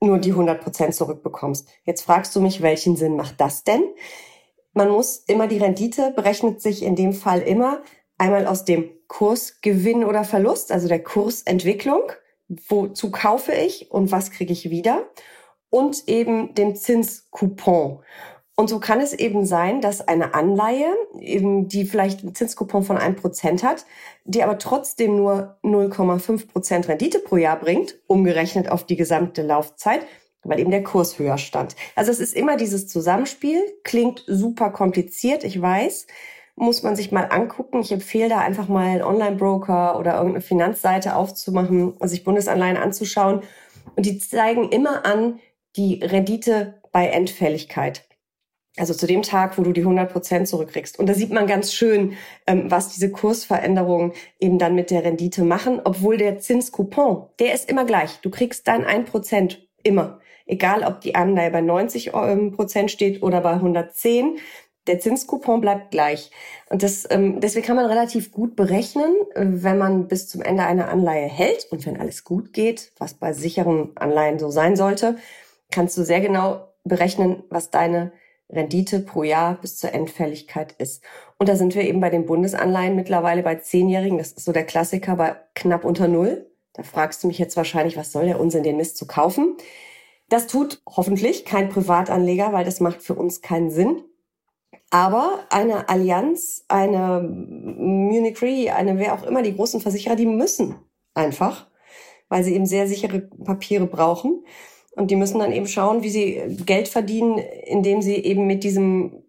nur 0.00 0.18
die 0.18 0.30
100 0.30 0.62
Prozent 0.62 0.94
zurückbekommst. 0.94 1.68
Jetzt 1.84 2.02
fragst 2.02 2.34
du 2.34 2.40
mich, 2.40 2.62
welchen 2.62 2.96
Sinn 2.96 3.16
macht 3.16 3.40
das 3.40 3.64
denn? 3.64 3.82
Man 4.72 4.88
muss 4.88 5.16
immer 5.26 5.46
die 5.46 5.58
Rendite 5.58 6.12
berechnet 6.12 6.62
sich 6.62 6.82
in 6.82 6.96
dem 6.96 7.12
Fall 7.12 7.40
immer 7.40 7.82
einmal 8.18 8.46
aus 8.46 8.64
dem 8.64 8.90
Kursgewinn 9.08 10.04
oder 10.04 10.24
Verlust, 10.24 10.70
also 10.70 10.88
der 10.88 11.02
Kursentwicklung. 11.02 12.12
Wozu 12.68 13.10
kaufe 13.10 13.52
ich 13.52 13.90
und 13.90 14.12
was 14.12 14.30
kriege 14.30 14.52
ich 14.52 14.70
wieder? 14.70 15.08
Und 15.70 16.08
eben 16.08 16.54
dem 16.54 16.76
Zinscoupon. 16.76 18.02
Und 18.60 18.68
so 18.68 18.78
kann 18.78 19.00
es 19.00 19.14
eben 19.14 19.46
sein, 19.46 19.80
dass 19.80 20.06
eine 20.06 20.34
Anleihe, 20.34 20.94
eben, 21.18 21.68
die 21.68 21.86
vielleicht 21.86 22.20
einen 22.20 22.34
Zinskupon 22.34 22.82
von 22.82 22.98
1% 22.98 23.62
hat, 23.62 23.86
die 24.26 24.42
aber 24.42 24.58
trotzdem 24.58 25.16
nur 25.16 25.56
0,5% 25.64 26.86
Rendite 26.86 27.20
pro 27.20 27.38
Jahr 27.38 27.58
bringt, 27.58 27.96
umgerechnet 28.06 28.70
auf 28.70 28.84
die 28.84 28.96
gesamte 28.96 29.40
Laufzeit, 29.40 30.02
weil 30.42 30.60
eben 30.60 30.70
der 30.70 30.84
Kurs 30.84 31.18
höher 31.18 31.38
stand. 31.38 31.74
Also 31.96 32.10
es 32.10 32.20
ist 32.20 32.36
immer 32.36 32.58
dieses 32.58 32.86
Zusammenspiel, 32.86 33.62
klingt 33.82 34.24
super 34.26 34.68
kompliziert, 34.68 35.42
ich 35.42 35.58
weiß, 35.58 36.06
muss 36.54 36.82
man 36.82 36.96
sich 36.96 37.10
mal 37.12 37.28
angucken. 37.30 37.80
Ich 37.80 37.92
empfehle 37.92 38.28
da 38.28 38.40
einfach 38.40 38.68
mal 38.68 38.88
einen 38.88 39.02
Online-Broker 39.02 39.98
oder 39.98 40.16
irgendeine 40.16 40.42
Finanzseite 40.42 41.16
aufzumachen, 41.16 41.94
sich 42.02 42.24
Bundesanleihen 42.24 42.76
anzuschauen. 42.76 43.40
Und 43.96 44.04
die 44.04 44.18
zeigen 44.18 44.68
immer 44.68 45.06
an 45.06 45.40
die 45.76 46.02
Rendite 46.02 46.74
bei 46.92 47.06
Endfälligkeit. 47.06 48.04
Also 48.76 48.94
zu 48.94 49.06
dem 49.06 49.22
Tag, 49.22 49.58
wo 49.58 49.62
du 49.62 49.72
die 49.72 49.80
100 49.80 50.12
Prozent 50.12 50.48
zurückkriegst. 50.48 50.98
Und 50.98 51.08
da 51.08 51.14
sieht 51.14 51.32
man 51.32 51.46
ganz 51.46 51.72
schön, 51.72 52.16
ähm, 52.46 52.70
was 52.70 52.90
diese 52.90 53.10
Kursveränderungen 53.10 54.12
eben 54.38 54.58
dann 54.58 54.76
mit 54.76 54.90
der 54.90 55.04
Rendite 55.04 55.42
machen, 55.42 55.80
obwohl 55.84 56.16
der 56.16 56.38
Zinscoupon, 56.38 57.26
der 57.40 57.52
ist 57.52 57.68
immer 57.68 57.84
gleich. 57.84 58.20
Du 58.22 58.30
kriegst 58.30 58.68
dann 58.68 58.84
ein 58.84 59.04
Prozent 59.04 59.66
immer. 59.82 60.20
Egal, 60.46 60.84
ob 60.84 61.00
die 61.00 61.14
Anleihe 61.14 61.50
bei 61.50 61.60
90 61.60 62.12
ähm, 62.14 62.52
Prozent 62.52 62.90
steht 62.90 63.22
oder 63.22 63.40
bei 63.40 63.52
110. 63.52 64.38
Der 64.86 65.00
Zinscoupon 65.00 65.60
bleibt 65.60 65.90
gleich. 65.90 66.30
Und 66.68 66.82
das, 66.82 67.06
ähm, 67.10 67.40
deswegen 67.40 67.66
kann 67.66 67.76
man 67.76 67.86
relativ 67.86 68.30
gut 68.30 68.56
berechnen, 68.56 69.14
wenn 69.34 69.78
man 69.78 70.06
bis 70.06 70.28
zum 70.28 70.42
Ende 70.42 70.64
eine 70.64 70.88
Anleihe 70.88 71.26
hält 71.26 71.66
und 71.70 71.84
wenn 71.86 72.00
alles 72.00 72.24
gut 72.24 72.52
geht, 72.52 72.92
was 72.98 73.14
bei 73.14 73.32
sicheren 73.32 73.90
Anleihen 73.96 74.38
so 74.38 74.50
sein 74.50 74.76
sollte, 74.76 75.16
kannst 75.70 75.98
du 75.98 76.04
sehr 76.04 76.20
genau 76.20 76.68
berechnen, 76.84 77.42
was 77.50 77.70
deine 77.70 78.12
Rendite 78.52 79.00
pro 79.00 79.22
Jahr 79.22 79.54
bis 79.60 79.78
zur 79.78 79.92
Endfälligkeit 79.92 80.72
ist. 80.78 81.02
Und 81.38 81.48
da 81.48 81.56
sind 81.56 81.74
wir 81.74 81.82
eben 81.82 82.00
bei 82.00 82.10
den 82.10 82.26
Bundesanleihen 82.26 82.96
mittlerweile 82.96 83.42
bei 83.42 83.56
Zehnjährigen, 83.56 84.18
das 84.18 84.32
ist 84.32 84.44
so 84.44 84.52
der 84.52 84.64
Klassiker, 84.64 85.16
bei 85.16 85.36
knapp 85.54 85.84
unter 85.84 86.08
Null. 86.08 86.50
Da 86.72 86.82
fragst 86.82 87.22
du 87.22 87.28
mich 87.28 87.38
jetzt 87.38 87.56
wahrscheinlich, 87.56 87.96
was 87.96 88.12
soll 88.12 88.26
der 88.26 88.40
Unsinn, 88.40 88.62
den 88.62 88.76
Mist 88.76 88.96
zu 88.96 89.06
kaufen? 89.06 89.56
Das 90.28 90.46
tut 90.46 90.82
hoffentlich 90.88 91.44
kein 91.44 91.68
Privatanleger, 91.68 92.52
weil 92.52 92.64
das 92.64 92.80
macht 92.80 93.02
für 93.02 93.14
uns 93.14 93.42
keinen 93.42 93.70
Sinn. 93.70 94.02
Aber 94.90 95.46
eine 95.50 95.88
Allianz, 95.88 96.64
eine 96.68 97.22
Munich 97.22 98.40
Re, 98.42 98.74
eine 98.74 98.98
wer 98.98 99.14
auch 99.14 99.22
immer, 99.22 99.42
die 99.42 99.54
großen 99.54 99.80
Versicherer, 99.80 100.16
die 100.16 100.26
müssen 100.26 100.76
einfach, 101.14 101.68
weil 102.28 102.44
sie 102.44 102.54
eben 102.54 102.66
sehr 102.66 102.88
sichere 102.88 103.20
Papiere 103.20 103.86
brauchen 103.86 104.44
Und 105.00 105.10
die 105.10 105.16
müssen 105.16 105.38
dann 105.38 105.50
eben 105.50 105.66
schauen, 105.66 106.02
wie 106.02 106.10
sie 106.10 106.58
Geld 106.66 106.86
verdienen, 106.86 107.38
indem 107.38 108.02
sie 108.02 108.16
eben 108.16 108.46
mit 108.46 108.64
diesem, 108.64 109.22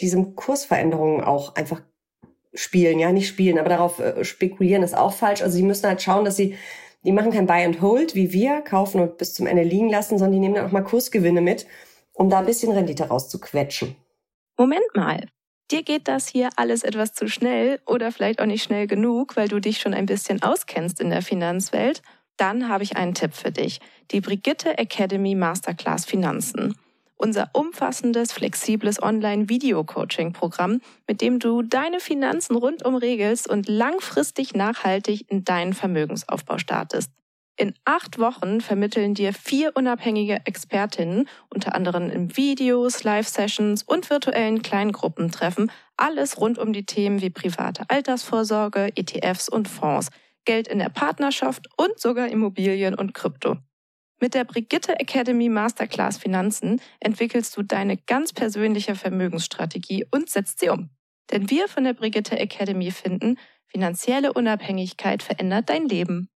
diesem 0.00 0.36
Kursveränderungen 0.36 1.24
auch 1.24 1.56
einfach 1.56 1.82
spielen. 2.54 3.00
Ja, 3.00 3.10
nicht 3.10 3.26
spielen, 3.26 3.58
aber 3.58 3.68
darauf 3.68 3.98
äh, 3.98 4.22
spekulieren 4.24 4.84
ist 4.84 4.96
auch 4.96 5.12
falsch. 5.12 5.42
Also 5.42 5.56
sie 5.56 5.64
müssen 5.64 5.88
halt 5.88 6.00
schauen, 6.00 6.24
dass 6.24 6.36
sie, 6.36 6.54
die 7.02 7.10
machen 7.10 7.32
kein 7.32 7.46
Buy 7.46 7.64
and 7.64 7.82
Hold, 7.82 8.14
wie 8.14 8.32
wir, 8.32 8.60
kaufen 8.60 9.00
und 9.00 9.18
bis 9.18 9.34
zum 9.34 9.48
Ende 9.48 9.64
liegen 9.64 9.90
lassen, 9.90 10.18
sondern 10.18 10.34
die 10.34 10.38
nehmen 10.38 10.54
dann 10.54 10.66
auch 10.66 10.70
mal 10.70 10.84
Kursgewinne 10.84 11.40
mit, 11.40 11.66
um 12.12 12.30
da 12.30 12.38
ein 12.38 12.46
bisschen 12.46 12.70
Rendite 12.70 13.08
rauszuquetschen. 13.08 13.96
Moment 14.56 14.94
mal. 14.94 15.26
Dir 15.72 15.82
geht 15.82 16.06
das 16.06 16.28
hier 16.28 16.50
alles 16.54 16.84
etwas 16.84 17.12
zu 17.12 17.26
schnell 17.26 17.80
oder 17.86 18.12
vielleicht 18.12 18.40
auch 18.40 18.46
nicht 18.46 18.62
schnell 18.62 18.86
genug, 18.86 19.36
weil 19.36 19.48
du 19.48 19.58
dich 19.58 19.80
schon 19.80 19.94
ein 19.94 20.06
bisschen 20.06 20.44
auskennst 20.44 21.00
in 21.00 21.10
der 21.10 21.22
Finanzwelt 21.22 22.02
dann 22.38 22.68
habe 22.68 22.84
ich 22.84 22.96
einen 22.96 23.14
Tipp 23.14 23.34
für 23.34 23.52
dich. 23.52 23.80
Die 24.10 24.20
Brigitte 24.20 24.78
Academy 24.78 25.34
Masterclass 25.34 26.06
Finanzen. 26.06 26.74
Unser 27.16 27.50
umfassendes, 27.52 28.32
flexibles 28.32 29.02
Online-Video-Coaching-Programm, 29.02 30.80
mit 31.08 31.20
dem 31.20 31.40
du 31.40 31.62
deine 31.62 31.98
Finanzen 31.98 32.54
rundum 32.54 32.94
regelst 32.94 33.48
und 33.48 33.68
langfristig 33.68 34.54
nachhaltig 34.54 35.28
in 35.28 35.44
deinen 35.44 35.74
Vermögensaufbau 35.74 36.58
startest. 36.58 37.10
In 37.56 37.74
acht 37.84 38.20
Wochen 38.20 38.60
vermitteln 38.60 39.14
dir 39.14 39.32
vier 39.32 39.72
unabhängige 39.74 40.42
Expertinnen, 40.44 41.28
unter 41.52 41.74
anderem 41.74 42.08
in 42.08 42.36
Videos, 42.36 43.02
Live-Sessions 43.02 43.82
und 43.82 44.08
virtuellen 44.10 44.62
Kleingruppentreffen, 44.62 45.72
alles 45.96 46.40
rund 46.40 46.56
um 46.56 46.72
die 46.72 46.86
Themen 46.86 47.20
wie 47.20 47.30
private 47.30 47.82
Altersvorsorge, 47.88 48.92
ETFs 48.94 49.48
und 49.48 49.66
Fonds– 49.66 50.10
Geld 50.48 50.66
in 50.66 50.78
der 50.78 50.88
Partnerschaft 50.88 51.68
und 51.76 52.00
sogar 52.00 52.28
Immobilien 52.28 52.94
und 52.94 53.12
Krypto. 53.12 53.58
Mit 54.18 54.32
der 54.32 54.44
Brigitte 54.44 54.98
Academy 54.98 55.50
Masterclass 55.50 56.16
Finanzen 56.16 56.80
entwickelst 57.00 57.54
du 57.54 57.62
deine 57.62 57.98
ganz 57.98 58.32
persönliche 58.32 58.94
Vermögensstrategie 58.94 60.06
und 60.10 60.30
setzt 60.30 60.60
sie 60.60 60.70
um. 60.70 60.88
Denn 61.30 61.50
wir 61.50 61.68
von 61.68 61.84
der 61.84 61.92
Brigitte 61.92 62.38
Academy 62.38 62.90
finden, 62.90 63.38
finanzielle 63.66 64.32
Unabhängigkeit 64.32 65.22
verändert 65.22 65.68
dein 65.68 65.86
Leben. 65.86 66.30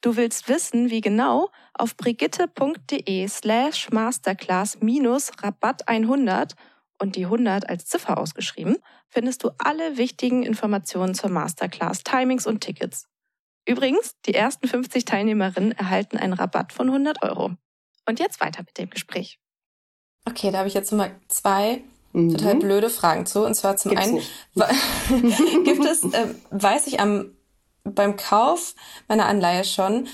Du 0.00 0.16
willst 0.16 0.48
wissen, 0.48 0.88
wie 0.88 1.02
genau? 1.02 1.50
Auf 1.74 1.98
brigitte.de 1.98 3.28
slash 3.28 3.90
masterclass 3.90 4.80
minus 4.80 5.32
Rabatt 5.42 5.86
100 5.86 6.54
und 6.98 7.14
die 7.14 7.26
100 7.26 7.68
als 7.68 7.84
Ziffer 7.84 8.16
ausgeschrieben, 8.16 8.78
findest 9.10 9.44
du 9.44 9.50
alle 9.58 9.98
wichtigen 9.98 10.44
Informationen 10.44 11.14
zur 11.14 11.28
Masterclass, 11.28 12.04
Timings 12.04 12.46
und 12.46 12.62
Tickets. 12.62 13.10
Übrigens, 13.66 14.16
die 14.26 14.34
ersten 14.34 14.68
50 14.68 15.04
Teilnehmerinnen 15.04 15.72
erhalten 15.72 16.16
einen 16.16 16.32
Rabatt 16.32 16.72
von 16.72 16.88
100 16.88 17.22
Euro. 17.22 17.52
Und 18.06 18.18
jetzt 18.18 18.40
weiter 18.40 18.62
mit 18.62 18.76
dem 18.78 18.90
Gespräch. 18.90 19.38
Okay, 20.24 20.50
da 20.50 20.58
habe 20.58 20.68
ich 20.68 20.74
jetzt 20.74 20.92
mal 20.92 21.14
zwei 21.28 21.82
mhm. 22.12 22.36
total 22.36 22.56
blöde 22.56 22.90
Fragen 22.90 23.26
zu. 23.26 23.44
Und 23.44 23.54
zwar 23.54 23.76
zum 23.76 23.90
Gibt's 23.90 24.06
einen, 24.06 25.64
gibt 25.64 25.84
es, 25.84 26.04
äh, 26.04 26.34
weiß 26.50 26.86
ich 26.86 27.00
am, 27.00 27.32
beim 27.84 28.16
Kauf 28.16 28.74
meiner 29.08 29.26
Anleihe 29.26 29.64
schon, 29.64 30.08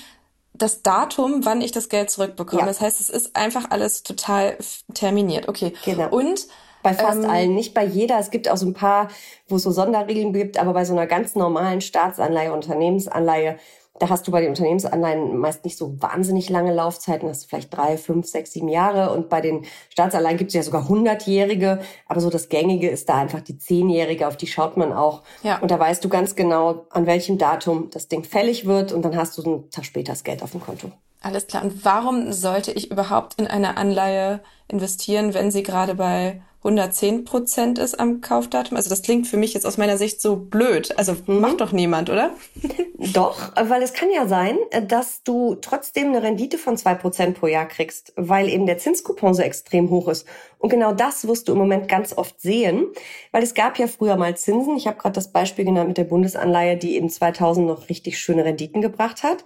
das 0.53 0.81
Datum, 0.81 1.45
wann 1.45 1.61
ich 1.61 1.71
das 1.71 1.89
Geld 1.89 2.09
zurückbekomme. 2.09 2.63
Ja. 2.63 2.67
Das 2.67 2.81
heißt, 2.81 2.99
es 2.99 3.09
ist 3.09 3.35
einfach 3.35 3.69
alles 3.69 4.03
total 4.03 4.57
terminiert. 4.93 5.47
Okay. 5.47 5.73
Genau. 5.85 6.09
Und 6.09 6.47
bei 6.87 6.93
fast 6.93 7.23
ähm, 7.23 7.29
allen, 7.29 7.55
nicht 7.55 7.73
bei 7.73 7.83
jeder. 7.83 8.19
Es 8.19 8.31
gibt 8.31 8.49
auch 8.49 8.57
so 8.57 8.65
ein 8.65 8.73
paar, 8.73 9.09
wo 9.47 9.57
es 9.57 9.63
so 9.63 9.71
Sonderregeln 9.71 10.33
gibt, 10.33 10.57
aber 10.59 10.73
bei 10.73 10.85
so 10.85 10.93
einer 10.93 11.07
ganz 11.07 11.35
normalen 11.35 11.81
Staatsanleihe, 11.81 12.53
Unternehmensanleihe, 12.53 13.57
da 13.99 14.09
hast 14.09 14.27
du 14.27 14.31
bei 14.31 14.41
den 14.41 14.49
Unternehmensanleihen 14.49 15.37
meist 15.37 15.65
nicht 15.65 15.75
so 15.75 15.99
wahnsinnig 16.01 16.49
lange 16.49 16.71
Laufzeiten, 16.73 17.27
das 17.27 17.39
ist 17.39 17.49
vielleicht 17.49 17.75
drei, 17.75 17.97
fünf, 17.97 18.27
sechs, 18.27 18.51
sieben 18.51 18.69
Jahre. 18.69 19.11
Und 19.11 19.27
bei 19.27 19.41
den 19.41 19.65
Staatsanleihen 19.89 20.37
gibt 20.37 20.49
es 20.49 20.53
ja 20.53 20.61
sogar 20.61 20.87
hundertjährige, 20.87 21.79
aber 22.07 22.21
so 22.21 22.29
das 22.29 22.49
Gängige 22.49 22.89
ist 22.89 23.09
da 23.09 23.15
einfach 23.15 23.41
die 23.41 23.57
zehnjährige, 23.57 24.27
auf 24.27 24.37
die 24.37 24.47
schaut 24.47 24.77
man 24.77 24.93
auch. 24.93 25.23
Ja. 25.41 25.57
Und 25.59 25.71
da 25.71 25.79
weißt 25.79 26.05
du 26.05 26.09
ganz 26.09 26.35
genau, 26.35 26.85
an 26.91 27.07
welchem 27.07 27.37
Datum 27.37 27.89
das 27.91 28.07
Ding 28.07 28.23
fällig 28.23 28.65
wird 28.65 28.91
und 28.91 29.03
dann 29.03 29.17
hast 29.17 29.37
du 29.37 29.43
einen 29.43 29.69
Tag 29.71 29.85
später 29.85 30.11
das 30.11 30.23
Geld 30.23 30.43
auf 30.43 30.51
dem 30.51 30.61
Konto. 30.61 30.91
Alles 31.21 31.47
klar. 31.47 31.63
Und 31.63 31.83
warum 31.83 32.31
sollte 32.31 32.71
ich 32.71 32.91
überhaupt 32.91 33.39
in 33.39 33.47
eine 33.47 33.77
Anleihe 33.77 34.41
investieren, 34.67 35.33
wenn 35.33 35.49
sie 35.49 35.63
gerade 35.63 35.95
bei 35.95 36.41
110 36.67 37.23
Prozent 37.23 37.79
ist 37.79 37.97
am 37.97 38.19
Kaufdatum. 38.19 38.75
Also 38.75 38.89
das 38.89 39.01
klingt 39.01 39.25
für 39.25 39.37
mich 39.37 39.53
jetzt 39.53 39.65
aus 39.65 39.77
meiner 39.77 39.97
Sicht 39.97 40.21
so 40.21 40.35
blöd. 40.35 40.97
Also 40.97 41.15
mhm. 41.25 41.39
macht 41.39 41.61
doch 41.61 41.71
niemand, 41.71 42.09
oder? 42.09 42.31
Doch, 43.13 43.51
weil 43.55 43.83
es 43.83 43.93
kann 43.93 44.09
ja 44.11 44.27
sein, 44.27 44.57
dass 44.87 45.21
du 45.23 45.55
trotzdem 45.61 46.07
eine 46.07 46.23
Rendite 46.23 46.57
von 46.57 46.77
zwei 46.77 46.95
Prozent 46.95 47.39
pro 47.39 47.45
Jahr 47.45 47.67
kriegst, 47.67 48.11
weil 48.15 48.49
eben 48.49 48.65
der 48.65 48.79
Zinskupon 48.79 49.35
so 49.35 49.43
extrem 49.43 49.91
hoch 49.91 50.07
ist. 50.07 50.27
Und 50.57 50.69
genau 50.69 50.93
das 50.93 51.27
wirst 51.27 51.47
du 51.47 51.51
im 51.51 51.59
Moment 51.59 51.87
ganz 51.87 52.17
oft 52.17 52.41
sehen, 52.41 52.87
weil 53.31 53.43
es 53.43 53.53
gab 53.53 53.77
ja 53.77 53.85
früher 53.85 54.17
mal 54.17 54.35
Zinsen. 54.35 54.75
Ich 54.77 54.87
habe 54.87 54.97
gerade 54.97 55.13
das 55.13 55.31
Beispiel 55.31 55.63
genannt 55.63 55.89
mit 55.89 55.97
der 55.99 56.05
Bundesanleihe, 56.05 56.75
die 56.75 56.95
eben 56.95 57.09
2000 57.09 57.67
noch 57.67 57.87
richtig 57.87 58.17
schöne 58.17 58.43
Renditen 58.43 58.81
gebracht 58.81 59.21
hat. 59.21 59.45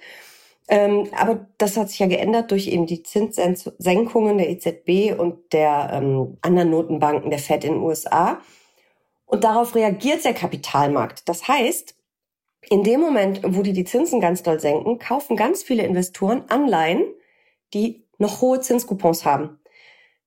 Ähm, 0.67 1.09
aber 1.17 1.47
das 1.57 1.75
hat 1.77 1.89
sich 1.89 1.99
ja 1.99 2.07
geändert 2.07 2.51
durch 2.51 2.67
eben 2.67 2.85
die 2.85 3.03
Zinssenkungen 3.03 4.37
der 4.37 4.49
EZB 4.49 5.19
und 5.19 5.53
der 5.53 5.89
ähm, 5.93 6.37
anderen 6.41 6.69
Notenbanken 6.69 7.29
der 7.29 7.39
Fed 7.39 7.63
in 7.63 7.73
den 7.73 7.81
USA. 7.81 8.39
Und 9.25 9.43
darauf 9.43 9.75
reagiert 9.75 10.23
der 10.23 10.33
Kapitalmarkt. 10.33 11.27
Das 11.27 11.47
heißt, 11.47 11.95
in 12.69 12.83
dem 12.83 12.99
Moment, 12.99 13.41
wo 13.43 13.63
die 13.63 13.73
die 13.73 13.85
Zinsen 13.85 14.21
ganz 14.21 14.43
doll 14.43 14.59
senken, 14.59 14.99
kaufen 14.99 15.35
ganz 15.35 15.63
viele 15.63 15.83
Investoren 15.83 16.43
Anleihen, 16.49 17.05
die 17.73 18.05
noch 18.17 18.41
hohe 18.41 18.61
Zinscoupons 18.61 19.25
haben. 19.25 19.59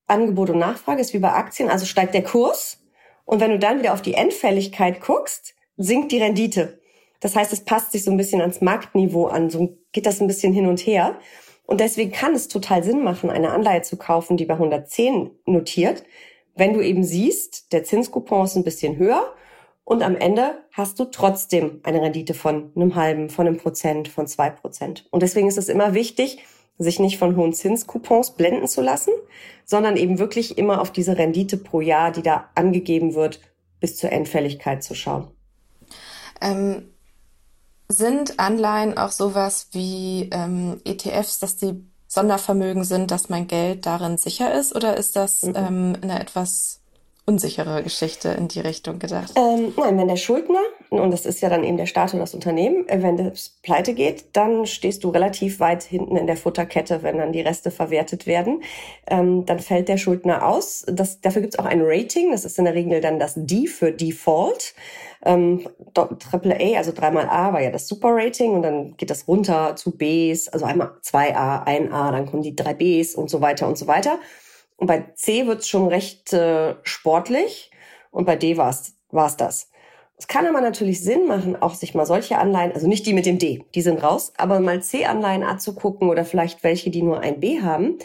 Angebot 0.07 0.51
und 0.51 0.59
Nachfrage 0.59 1.01
ist 1.01 1.15
wie 1.15 1.19
bei 1.19 1.33
Aktien, 1.33 1.71
also 1.71 1.87
steigt 1.87 2.15
der 2.15 2.25
Kurs. 2.25 2.83
Und 3.25 3.41
wenn 3.41 3.51
du 3.51 3.59
dann 3.59 3.79
wieder 3.79 3.95
auf 3.95 4.03
die 4.03 4.15
Endfälligkeit 4.15 5.01
guckst, 5.01 5.55
sinkt 5.77 6.13
die 6.13 6.19
Rendite. 6.19 6.81
Das 7.25 7.35
heißt, 7.35 7.55
es 7.55 7.65
passt 7.65 7.93
sich 7.93 8.05
so 8.05 8.11
ein 8.11 8.19
bisschen 8.19 8.43
ans 8.43 8.61
Marktniveau 8.61 9.29
an, 9.29 9.49
so 9.49 9.79
geht 9.93 10.05
das 10.05 10.21
ein 10.21 10.27
bisschen 10.27 10.53
hin 10.53 10.67
und 10.67 10.81
her. 10.81 11.19
Und 11.65 11.81
deswegen 11.81 12.13
kann 12.13 12.35
es 12.35 12.49
total 12.49 12.85
Sinn 12.85 13.03
machen, 13.03 13.31
eine 13.31 13.51
Anleihe 13.51 13.81
zu 13.81 13.97
kaufen, 13.97 14.37
die 14.37 14.45
bei 14.45 14.53
110 14.53 15.31
notiert, 15.47 16.05
wenn 16.55 16.75
du 16.75 16.83
eben 16.83 17.03
siehst, 17.03 17.73
der 17.73 17.83
Zinscoupon 17.83 18.45
ist 18.45 18.57
ein 18.57 18.63
bisschen 18.63 18.99
höher 18.99 19.33
und 19.85 20.03
am 20.03 20.17
Ende 20.17 20.67
hast 20.71 21.01
du 21.01 21.07
trotzdem 21.07 21.81
eine 21.83 22.03
Rendite 22.03 22.35
von 22.35 22.73
einem 22.77 22.95
halben, 22.95 23.31
von 23.31 23.47
einem 23.47 23.57
Prozent, 23.57 24.09
von 24.09 24.27
zwei 24.27 24.51
Prozent. 24.51 25.07
Und 25.11 25.23
deswegen 25.23 25.49
ist 25.49 25.57
es 25.57 25.71
immer 25.71 25.95
wichtig, 25.95 26.45
sich 26.77 27.01
nicht 27.01 27.17
von 27.17 27.37
hohen 27.37 27.55
Zinscoupons 27.55 28.33
blenden 28.33 28.69
zu 28.69 28.83
lassen, 28.83 29.15
sondern 29.65 29.97
eben 29.97 30.19
wirklich 30.19 30.59
immer 30.59 30.83
auf 30.83 30.93
diese 30.93 31.17
Rendite 31.17 31.57
pro 31.57 31.81
Jahr, 31.81 32.13
die 32.13 32.23
da 32.23 32.51
angegeben 32.55 33.15
wird, 33.15 33.41
bis 33.81 33.97
zur 33.97 34.13
Endfälligkeit 34.13 34.85
zu 34.85 34.95
schauen. 34.95 35.29
Ähm 36.43 36.91
sind 37.89 38.39
Anleihen 38.39 38.97
auch 38.97 39.11
sowas 39.11 39.69
wie 39.73 40.31
ähm, 40.33 40.81
ETFs, 40.85 41.39
dass 41.39 41.57
die 41.57 41.85
Sondervermögen 42.07 42.85
sind, 42.85 43.11
dass 43.11 43.29
mein 43.29 43.47
Geld 43.47 43.87
darin 43.87 44.17
sicher 44.17 44.55
ist? 44.55 44.75
Oder 44.75 44.97
ist 44.97 45.17
das 45.17 45.43
mhm. 45.43 45.55
ähm, 45.57 45.97
eine 46.03 46.21
etwas 46.21 46.81
unsichere 47.27 47.83
Geschichte 47.83 48.29
in 48.29 48.49
die 48.49 48.61
Richtung 48.61 48.99
gedacht? 48.99 49.33
Ähm, 49.37 49.73
nein, 49.77 49.99
wenn 49.99 50.09
der 50.09 50.17
Schuldner, 50.17 50.63
und 50.99 51.11
das 51.11 51.27
ist 51.27 51.41
ja 51.41 51.49
dann 51.49 51.65
eben 51.65 51.77
der 51.77 51.87
Staat 51.87 52.15
oder 52.15 52.23
das 52.23 52.35
Unternehmen, 52.35 52.89
äh, 52.89 53.03
wenn 53.03 53.17
das 53.17 53.59
pleite 53.63 53.95
geht, 53.95 54.27
dann 54.33 54.67
stehst 54.67 55.05
du 55.05 55.11
relativ 55.11 55.61
weit 55.61 55.83
hinten 55.83 56.17
in 56.17 56.27
der 56.27 56.37
Futterkette, 56.37 57.03
wenn 57.03 57.19
dann 57.19 57.33
die 57.33 57.41
Reste 57.41 57.71
verwertet 57.71 58.27
werden. 58.27 58.63
Ähm, 59.07 59.47
dann 59.47 59.59
fällt 59.59 59.89
der 59.89 59.97
Schuldner 59.97 60.47
aus. 60.47 60.85
Das, 60.89 61.21
dafür 61.21 61.43
gibt 61.43 61.55
es 61.55 61.59
auch 61.59 61.65
ein 61.65 61.81
Rating, 61.83 62.31
das 62.33 62.45
ist 62.45 62.59
in 62.59 62.65
der 62.65 62.75
Regel 62.75 63.01
dann 63.01 63.19
das 63.19 63.35
D 63.37 63.67
für 63.67 63.93
Default. 63.93 64.75
Ähm, 65.25 65.67
Triple 65.95 66.57
A, 66.61 66.79
also 66.79 66.93
dreimal 66.93 67.29
A 67.29 67.53
war 67.53 67.63
ja 67.63 67.71
das 67.71 67.89
Super 67.89 68.11
Rating 68.13 68.53
und 68.53 68.63
dann 68.63 68.97
geht 68.97 69.11
das 69.11 69.27
runter 69.27 69.75
zu 69.77 69.97
Bs, 69.97 70.49
also 70.49 70.67
einmal 70.67 70.93
2A, 71.03 71.67
1A, 71.67 72.13
dann 72.13 72.27
kommen 72.27 72.43
die 72.43 72.55
drei 72.55 72.75
Bs 72.75 73.15
und 73.15 73.31
so 73.31 73.41
weiter 73.41 73.67
und 73.67 73.79
so 73.79 73.87
weiter. 73.87 74.19
Und 74.77 74.87
bei 74.87 75.05
C 75.15 75.47
wird 75.47 75.61
es 75.61 75.69
schon 75.69 75.89
recht 75.89 76.33
äh, 76.33 76.75
sportlich 76.83 77.71
und 78.11 78.27
bei 78.27 78.37
D 78.37 78.57
war 78.57 78.71
es 78.71 79.37
das. 79.37 79.71
Es 80.25 80.29
kann 80.29 80.47
aber 80.47 80.63
natürlich 80.63 81.03
Sinn 81.03 81.27
machen, 81.27 81.55
auch 81.61 81.75
sich 81.75 81.95
mal 81.95 82.07
solche 82.07 82.39
Anleihen, 82.39 82.73
also 82.73 82.89
nicht 82.89 83.05
die 83.05 83.13
mit 83.13 83.27
dem 83.27 83.39
D, 83.39 83.63
die 83.75 83.83
sind 83.83 84.03
raus, 84.03 84.33
aber 84.39 84.59
mal 84.59 84.83
C-Anleihen 84.83 85.43
anzugucken 85.43 86.09
oder 86.09 86.25
vielleicht 86.25 86.65
welche, 86.65 86.89
die 86.89 87.03
nur 87.03 87.21
ein 87.21 87.41
B 87.41 87.61
haben, 87.61 87.99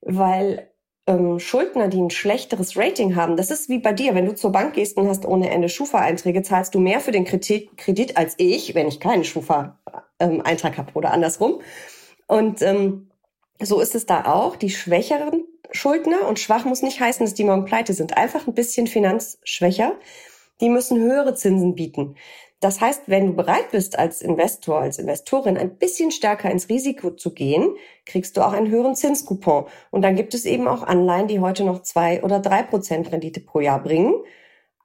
weil 0.00 0.72
ähm, 1.06 1.38
Schuldner, 1.38 1.86
die 1.86 2.00
ein 2.00 2.10
schlechteres 2.10 2.76
Rating 2.76 3.14
haben, 3.14 3.36
das 3.36 3.52
ist 3.52 3.68
wie 3.68 3.78
bei 3.78 3.92
dir, 3.92 4.16
wenn 4.16 4.26
du 4.26 4.34
zur 4.34 4.50
Bank 4.50 4.74
gehst 4.74 4.96
und 4.96 5.06
hast 5.06 5.24
ohne 5.24 5.50
Ende 5.50 5.68
Schufa-Einträge, 5.68 6.42
zahlst 6.42 6.74
du 6.74 6.80
mehr 6.80 6.98
für 6.98 7.12
den 7.12 7.24
Kredit, 7.24 7.76
Kredit 7.76 8.16
als 8.16 8.34
ich, 8.38 8.74
wenn 8.74 8.88
ich 8.88 8.98
keinen 8.98 9.22
Schufa-Eintrag 9.22 10.72
ähm, 10.72 10.78
habe 10.78 10.92
oder 10.94 11.12
andersrum. 11.12 11.60
Und 12.26 12.60
ähm, 12.62 13.08
so 13.60 13.80
ist 13.80 13.94
es 13.94 14.04
da 14.04 14.24
auch. 14.24 14.56
Die 14.56 14.70
schwächeren 14.70 15.44
Schuldner 15.70 16.26
und 16.26 16.40
schwach 16.40 16.64
muss 16.64 16.82
nicht 16.82 16.98
heißen, 16.98 17.24
dass 17.24 17.34
die 17.34 17.44
morgen 17.44 17.66
pleite 17.66 17.94
sind. 17.94 18.16
Einfach 18.16 18.48
ein 18.48 18.54
bisschen 18.54 18.88
finanzschwächer. 18.88 19.92
Die 20.62 20.70
müssen 20.70 21.00
höhere 21.00 21.34
Zinsen 21.34 21.74
bieten. 21.74 22.14
Das 22.60 22.80
heißt, 22.80 23.02
wenn 23.06 23.26
du 23.26 23.32
bereit 23.32 23.72
bist, 23.72 23.98
als 23.98 24.22
Investor, 24.22 24.78
als 24.78 25.00
Investorin 25.00 25.58
ein 25.58 25.76
bisschen 25.78 26.12
stärker 26.12 26.48
ins 26.48 26.68
Risiko 26.68 27.10
zu 27.10 27.34
gehen, 27.34 27.74
kriegst 28.06 28.36
du 28.36 28.40
auch 28.40 28.52
einen 28.52 28.70
höheren 28.70 28.94
Zinscoupon. 28.94 29.66
Und 29.90 30.02
dann 30.02 30.14
gibt 30.14 30.32
es 30.32 30.44
eben 30.44 30.68
auch 30.68 30.84
Anleihen, 30.84 31.26
die 31.26 31.40
heute 31.40 31.64
noch 31.64 31.82
zwei 31.82 32.22
oder 32.22 32.38
drei 32.38 32.62
Prozent 32.62 33.10
Rendite 33.10 33.40
pro 33.40 33.58
Jahr 33.58 33.82
bringen. 33.82 34.14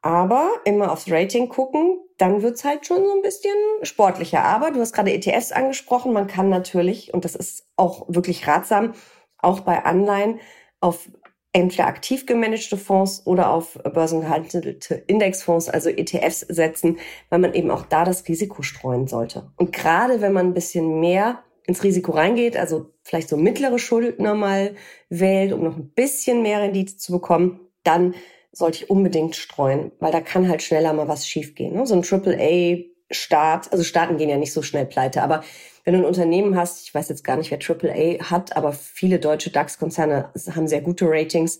Aber 0.01 0.49
immer 0.65 0.91
aufs 0.91 1.11
Rating 1.11 1.49
gucken, 1.49 1.99
dann 2.17 2.41
wird's 2.41 2.63
halt 2.63 2.87
schon 2.87 3.05
so 3.05 3.13
ein 3.13 3.21
bisschen 3.21 3.53
sportlicher. 3.83 4.43
Aber 4.43 4.71
du 4.71 4.79
hast 4.79 4.93
gerade 4.93 5.13
ETFs 5.13 5.51
angesprochen. 5.51 6.13
Man 6.13 6.25
kann 6.25 6.49
natürlich, 6.49 7.13
und 7.13 7.25
das 7.25 7.35
ist 7.35 7.67
auch 7.75 8.05
wirklich 8.07 8.47
ratsam, 8.47 8.93
auch 9.37 9.59
bei 9.59 9.85
Anleihen 9.85 10.39
auf 10.79 11.09
entweder 11.57 11.87
aktiv 11.87 12.27
gemanagte 12.27 12.77
Fonds 12.77 13.23
oder 13.25 13.49
auf 13.49 13.79
börsengehandelte 13.83 15.03
Indexfonds, 15.07 15.69
also 15.69 15.89
ETFs 15.89 16.41
setzen, 16.41 16.99
weil 17.29 17.39
man 17.39 17.55
eben 17.55 17.71
auch 17.71 17.83
da 17.83 18.05
das 18.05 18.27
Risiko 18.27 18.61
streuen 18.61 19.07
sollte. 19.07 19.51
Und 19.57 19.73
gerade 19.73 20.21
wenn 20.21 20.33
man 20.33 20.47
ein 20.47 20.53
bisschen 20.53 20.99
mehr 20.99 21.39
ins 21.65 21.83
Risiko 21.83 22.11
reingeht, 22.11 22.55
also 22.55 22.91
vielleicht 23.01 23.27
so 23.27 23.37
mittlere 23.37 23.79
Schuldner 23.79 24.35
mal 24.35 24.75
wählt, 25.09 25.51
um 25.51 25.63
noch 25.63 25.75
ein 25.75 25.89
bisschen 25.89 26.43
mehr 26.43 26.61
Rendite 26.61 26.97
zu 26.97 27.11
bekommen, 27.11 27.59
dann 27.83 28.13
sollte 28.51 28.83
ich 28.83 28.89
unbedingt 28.91 29.35
streuen, 29.35 29.91
weil 29.99 30.11
da 30.11 30.21
kann 30.21 30.47
halt 30.47 30.61
schneller 30.61 30.93
mal 30.93 31.07
was 31.07 31.27
schiefgehen. 31.27 31.73
Ne? 31.73 31.87
So 31.87 31.95
ein 31.95 32.03
AAA-Start, 32.03 33.71
also 33.71 33.83
Staaten 33.83 34.17
gehen 34.17 34.29
ja 34.29 34.37
nicht 34.37 34.53
so 34.53 34.61
schnell 34.61 34.85
pleite, 34.85 35.23
aber 35.23 35.43
wenn 35.87 35.93
du 35.93 35.99
ein 36.01 36.05
Unternehmen 36.05 36.57
hast, 36.57 36.83
ich 36.83 36.93
weiß 36.93 37.07
jetzt 37.07 37.23
gar 37.23 37.37
nicht, 37.37 37.49
wer 37.49 37.59
AAA 37.59 38.29
hat, 38.29 38.57
aber 38.57 38.73
viele 38.73 39.19
deutsche 39.19 39.51
DAX-Konzerne 39.51 40.31
haben 40.53 40.67
sehr 40.67 40.81
gute 40.81 41.05
Ratings, 41.07 41.59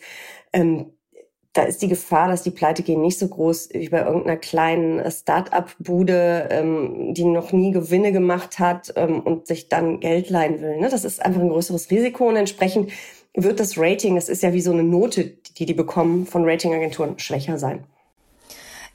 ähm, 0.51 0.91
da 1.53 1.63
ist 1.63 1.81
die 1.81 1.88
Gefahr, 1.88 2.27
dass 2.27 2.43
die 2.43 2.51
Pleite 2.51 2.84
gehen, 2.84 3.01
nicht 3.01 3.17
so 3.17 3.29
groß 3.29 3.69
wie 3.72 3.88
bei 3.88 4.01
irgendeiner 4.01 4.36
kleinen 4.36 5.10
Start-up-Bude, 5.10 6.50
ähm, 6.51 7.13
die 7.13 7.24
noch 7.24 7.53
nie 7.53 7.72
Gewinne 7.72 8.12
gemacht 8.12 8.60
hat 8.60 8.91
ähm, 8.98 9.22
und 9.22 9.48
sich 9.48 9.69
dann 9.69 10.01
Geld 10.01 10.29
leihen 10.29 10.60
will. 10.60 10.75
Ne? 10.77 10.89
Das 10.89 11.05
ist 11.05 11.25
einfach 11.25 11.39
ein 11.39 11.50
größeres 11.50 11.89
Risiko 11.89 12.27
und 12.27 12.36
entsprechend 12.36 12.91
wird 13.34 13.62
das 13.62 13.77
Rating, 13.77 14.15
das 14.15 14.27
ist 14.27 14.43
ja 14.43 14.51
wie 14.51 14.62
so 14.62 14.74
eine 14.74 14.84
Note, 14.84 15.24
die 15.57 15.65
die 15.65 15.74
bekommen 15.74 16.25
von 16.25 16.43
Ratingagenturen, 16.43 17.17
schwächer 17.17 17.57
sein. 17.57 17.86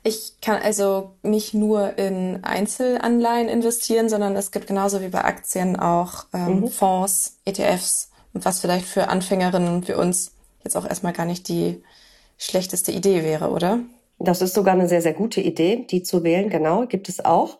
Ich 0.04 0.40
kann 0.40 0.60
also 0.60 1.12
nicht 1.22 1.54
nur 1.54 1.96
in 1.96 2.42
Einzelanleihen 2.42 3.48
investieren, 3.48 4.08
sondern 4.08 4.34
es 4.34 4.50
gibt 4.50 4.66
genauso 4.66 5.00
wie 5.00 5.08
bei 5.08 5.22
Aktien 5.22 5.78
auch 5.78 6.24
ähm, 6.32 6.60
mhm. 6.60 6.68
Fonds, 6.68 7.38
ETFs 7.44 8.10
und 8.32 8.44
was 8.44 8.60
vielleicht 8.60 8.86
für 8.86 9.08
Anfängerinnen 9.08 9.86
wie 9.86 9.94
uns 9.94 10.32
jetzt 10.64 10.76
auch 10.76 10.88
erstmal 10.88 11.12
gar 11.12 11.26
nicht 11.26 11.48
die 11.48 11.82
schlechteste 12.36 12.90
Idee 12.90 13.22
wäre, 13.22 13.50
oder? 13.50 13.80
Das 14.18 14.42
ist 14.42 14.54
sogar 14.54 14.74
eine 14.74 14.88
sehr, 14.88 15.02
sehr 15.02 15.14
gute 15.14 15.40
Idee, 15.40 15.86
die 15.90 16.02
zu 16.02 16.24
wählen. 16.24 16.48
Genau, 16.48 16.86
gibt 16.86 17.08
es 17.08 17.24
auch. 17.24 17.58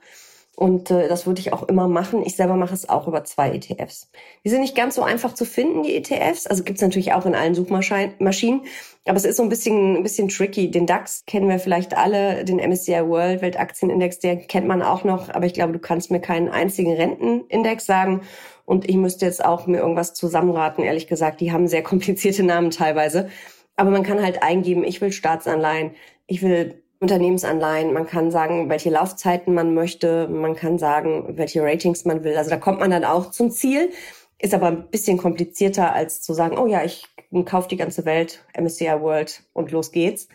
Und 0.55 0.91
äh, 0.91 1.09
das 1.09 1.27
würde 1.27 1.41
ich 1.41 1.53
auch 1.53 1.63
immer 1.63 1.89
machen. 1.89 2.23
Ich 2.25 2.37
selber 2.37 2.57
mache 2.57 2.75
es 2.75 2.89
auch 2.89 3.09
über 3.09 3.25
zwei 3.25 3.53
ETFs. 3.53 4.11
Die 4.45 4.51
sind 4.51 4.61
nicht 4.61 4.77
ganz 4.77 4.97
so 4.97 5.03
einfach 5.03 5.33
zu 5.33 5.47
finden, 5.47 5.83
die 5.83 5.97
ETFs. 5.97 6.47
Also 6.47 6.63
gibt 6.63 6.77
es 6.77 6.83
natürlich 6.83 7.15
auch 7.15 7.25
in 7.25 7.35
allen 7.35 7.55
Suchmaschinen. 7.55 8.63
Aber 9.07 9.17
es 9.17 9.25
ist 9.25 9.39
so 9.39 9.43
ein 9.43 9.49
bisschen, 9.49 9.97
ein 9.97 10.03
bisschen 10.03 10.29
tricky. 10.29 10.71
Den 10.71 10.87
DAX 10.87 11.25
kennen 11.27 11.49
wir 11.49 11.59
vielleicht 11.59 11.97
alle, 11.97 12.45
den 12.45 12.59
MSCI 12.59 13.09
World 13.09 13.41
Weltaktienindex, 13.41 14.19
der 14.19 14.37
kennt 14.37 14.69
man 14.69 14.83
auch 14.83 15.05
noch. 15.05 15.31
Aber 15.31 15.47
ich 15.47 15.55
glaube, 15.55 15.73
du 15.73 15.79
kannst 15.79 16.11
mir 16.11 16.21
keinen 16.21 16.51
einzigen 16.51 16.93
Rentenindex 16.93 17.87
sagen. 17.87 18.21
Und 18.67 18.89
ich 18.89 18.97
müsste 18.97 19.25
jetzt 19.25 19.45
auch 19.45 19.67
mir 19.67 19.79
irgendwas 19.79 20.13
zusammenraten, 20.13 20.85
ehrlich 20.85 21.07
gesagt. 21.07 21.41
Die 21.41 21.51
haben 21.51 21.67
sehr 21.67 21.83
komplizierte 21.83 22.43
Namen 22.43 22.71
teilweise. 22.71 23.31
Aber 23.75 23.91
man 23.91 24.03
kann 24.03 24.23
halt 24.23 24.43
eingeben, 24.43 24.85
ich 24.85 25.01
will 25.01 25.13
Staatsanleihen, 25.13 25.93
ich 26.27 26.43
will 26.43 26.82
Unternehmensanleihen. 27.03 27.93
Man 27.93 28.07
kann 28.07 28.31
sagen, 28.31 28.69
welche 28.69 28.89
Laufzeiten 28.91 29.55
man 29.55 29.75
möchte. 29.75 30.29
Man 30.29 30.55
kann 30.55 30.79
sagen, 30.79 31.37
welche 31.37 31.61
Ratings 31.61 32.05
man 32.05 32.23
will. 32.23 32.37
Also 32.37 32.49
da 32.49 32.57
kommt 32.57 32.79
man 32.79 32.93
dann 32.93 33.05
auch 33.05 33.33
zum 33.33 33.51
Ziel. 33.51 33.91
Ist 34.39 34.55
aber 34.55 34.69
ein 34.69 34.89
bisschen 34.89 35.19
komplizierter 35.19 35.93
als 35.93 36.23
zu 36.23 36.33
sagen, 36.33 36.57
oh 36.59 36.67
ja, 36.67 36.85
ich 36.85 37.07
kaufe 37.45 37.69
die 37.69 37.77
ganze 37.77 38.05
Welt, 38.05 38.45
MSCI 38.57 39.01
World 39.01 39.43
und 39.53 39.73
los 39.73 39.91
geht's. 39.91 40.29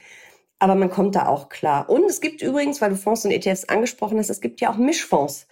Aber 0.59 0.75
man 0.75 0.89
kommt 0.89 1.15
da 1.15 1.27
auch 1.27 1.47
klar. 1.47 1.89
Und 1.89 2.03
es 2.05 2.19
gibt 2.19 2.41
übrigens, 2.41 2.81
weil 2.81 2.89
du 2.89 2.95
Fonds 2.97 3.23
und 3.23 3.31
ETFs 3.31 3.65
angesprochen 3.65 4.17
hast, 4.17 4.29
es 4.29 4.41
gibt 4.41 4.59
ja 4.59 4.71
auch 4.71 4.77
Mischfonds. 4.77 5.47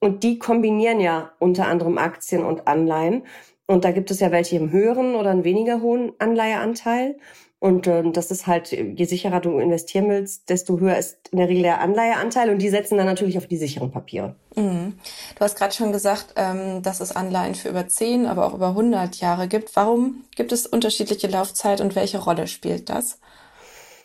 Und 0.00 0.24
die 0.24 0.38
kombinieren 0.38 1.00
ja 1.00 1.32
unter 1.38 1.66
anderem 1.66 1.98
Aktien 1.98 2.44
und 2.44 2.66
Anleihen. 2.66 3.24
Und 3.66 3.84
da 3.84 3.92
gibt 3.92 4.10
es 4.10 4.18
ja 4.18 4.32
welche 4.32 4.56
im 4.56 4.72
höheren 4.72 5.14
oder 5.14 5.30
einen 5.30 5.44
weniger 5.44 5.82
hohen 5.82 6.12
Anleiheanteil. 6.18 7.16
Und 7.60 7.88
äh, 7.88 8.04
das 8.12 8.30
ist 8.30 8.46
halt, 8.46 8.70
je 8.70 9.04
sicherer 9.04 9.40
du 9.40 9.58
investieren 9.58 10.08
willst, 10.08 10.48
desto 10.48 10.78
höher 10.78 10.96
ist 10.96 11.18
in 11.32 11.38
der 11.38 11.48
Regel 11.48 11.64
der 11.64 11.80
Anleiheanteil 11.80 12.50
und 12.50 12.62
die 12.62 12.68
setzen 12.68 12.96
dann 12.98 13.06
natürlich 13.06 13.36
auf 13.36 13.48
die 13.48 13.56
sicheren 13.56 13.90
Papiere. 13.90 14.36
Mhm. 14.54 14.94
Du 15.34 15.40
hast 15.40 15.56
gerade 15.56 15.74
schon 15.74 15.90
gesagt, 15.90 16.34
ähm, 16.36 16.82
dass 16.82 17.00
es 17.00 17.16
Anleihen 17.16 17.56
für 17.56 17.70
über 17.70 17.88
10, 17.88 18.26
aber 18.26 18.46
auch 18.46 18.54
über 18.54 18.68
100 18.68 19.16
Jahre 19.16 19.48
gibt. 19.48 19.74
Warum 19.74 20.24
gibt 20.36 20.52
es 20.52 20.66
unterschiedliche 20.66 21.26
Laufzeit 21.26 21.80
und 21.80 21.96
welche 21.96 22.18
Rolle 22.18 22.46
spielt 22.46 22.88
das? 22.90 23.18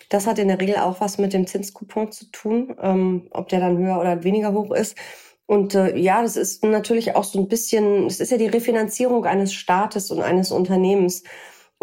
Das 0.10 0.26
hat 0.26 0.40
in 0.40 0.48
der 0.48 0.60
Regel 0.60 0.78
auch 0.78 1.00
was 1.00 1.20
mit 1.20 1.34
dem 1.34 1.46
Zinscoupon 1.46 2.12
zu 2.12 2.26
tun, 2.32 2.76
ähm, 2.82 3.28
ob 3.32 3.50
der 3.50 3.60
dann 3.60 3.78
höher 3.78 4.00
oder 4.00 4.24
weniger 4.24 4.54
hoch 4.54 4.72
ist. 4.72 4.98
Und 5.46 5.76
äh, 5.76 5.96
ja, 5.98 6.24
das 6.24 6.38
ist 6.38 6.64
natürlich 6.64 7.16
auch 7.16 7.24
so 7.24 7.40
ein 7.40 7.48
bisschen, 7.48 8.08
es 8.08 8.20
ist 8.20 8.32
ja 8.32 8.38
die 8.38 8.48
Refinanzierung 8.48 9.26
eines 9.26 9.54
Staates 9.54 10.10
und 10.10 10.22
eines 10.22 10.52
Unternehmens. 10.52 11.24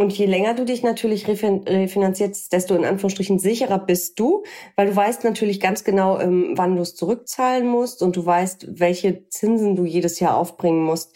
Und 0.00 0.16
je 0.16 0.24
länger 0.24 0.54
du 0.54 0.64
dich 0.64 0.82
natürlich 0.82 1.28
refinanzierst, 1.28 2.50
desto 2.54 2.74
in 2.74 2.86
Anführungsstrichen 2.86 3.38
sicherer 3.38 3.78
bist 3.78 4.18
du, 4.18 4.44
weil 4.74 4.86
du 4.86 4.96
weißt 4.96 5.24
natürlich 5.24 5.60
ganz 5.60 5.84
genau, 5.84 6.18
ähm, 6.18 6.54
wann 6.54 6.74
du 6.74 6.80
es 6.80 6.96
zurückzahlen 6.96 7.68
musst 7.68 8.02
und 8.02 8.16
du 8.16 8.24
weißt, 8.24 8.80
welche 8.80 9.28
Zinsen 9.28 9.76
du 9.76 9.84
jedes 9.84 10.18
Jahr 10.18 10.38
aufbringen 10.38 10.82
musst. 10.82 11.14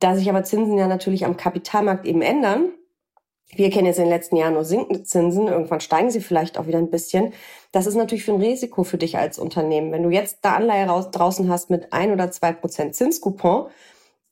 Da 0.00 0.16
sich 0.16 0.28
aber 0.28 0.42
Zinsen 0.42 0.76
ja 0.76 0.88
natürlich 0.88 1.24
am 1.24 1.36
Kapitalmarkt 1.36 2.06
eben 2.06 2.22
ändern, 2.22 2.72
wir 3.54 3.70
kennen 3.70 3.86
jetzt 3.86 3.98
in 3.98 4.06
den 4.06 4.12
letzten 4.12 4.34
Jahren 4.34 4.54
nur 4.54 4.64
sinkende 4.64 5.04
Zinsen, 5.04 5.46
irgendwann 5.46 5.80
steigen 5.80 6.10
sie 6.10 6.20
vielleicht 6.20 6.58
auch 6.58 6.66
wieder 6.66 6.78
ein 6.78 6.90
bisschen. 6.90 7.34
Das 7.70 7.86
ist 7.86 7.94
natürlich 7.94 8.24
für 8.24 8.32
ein 8.32 8.40
Risiko 8.40 8.82
für 8.82 8.98
dich 8.98 9.16
als 9.16 9.38
Unternehmen. 9.38 9.92
Wenn 9.92 10.02
du 10.02 10.10
jetzt 10.10 10.44
eine 10.44 10.56
Anleihe 10.56 10.86
raus, 10.88 11.12
draußen 11.12 11.48
hast 11.48 11.70
mit 11.70 11.92
ein 11.92 12.10
oder 12.10 12.32
zwei 12.32 12.52
Prozent 12.52 12.96
Zinscoupon 12.96 13.68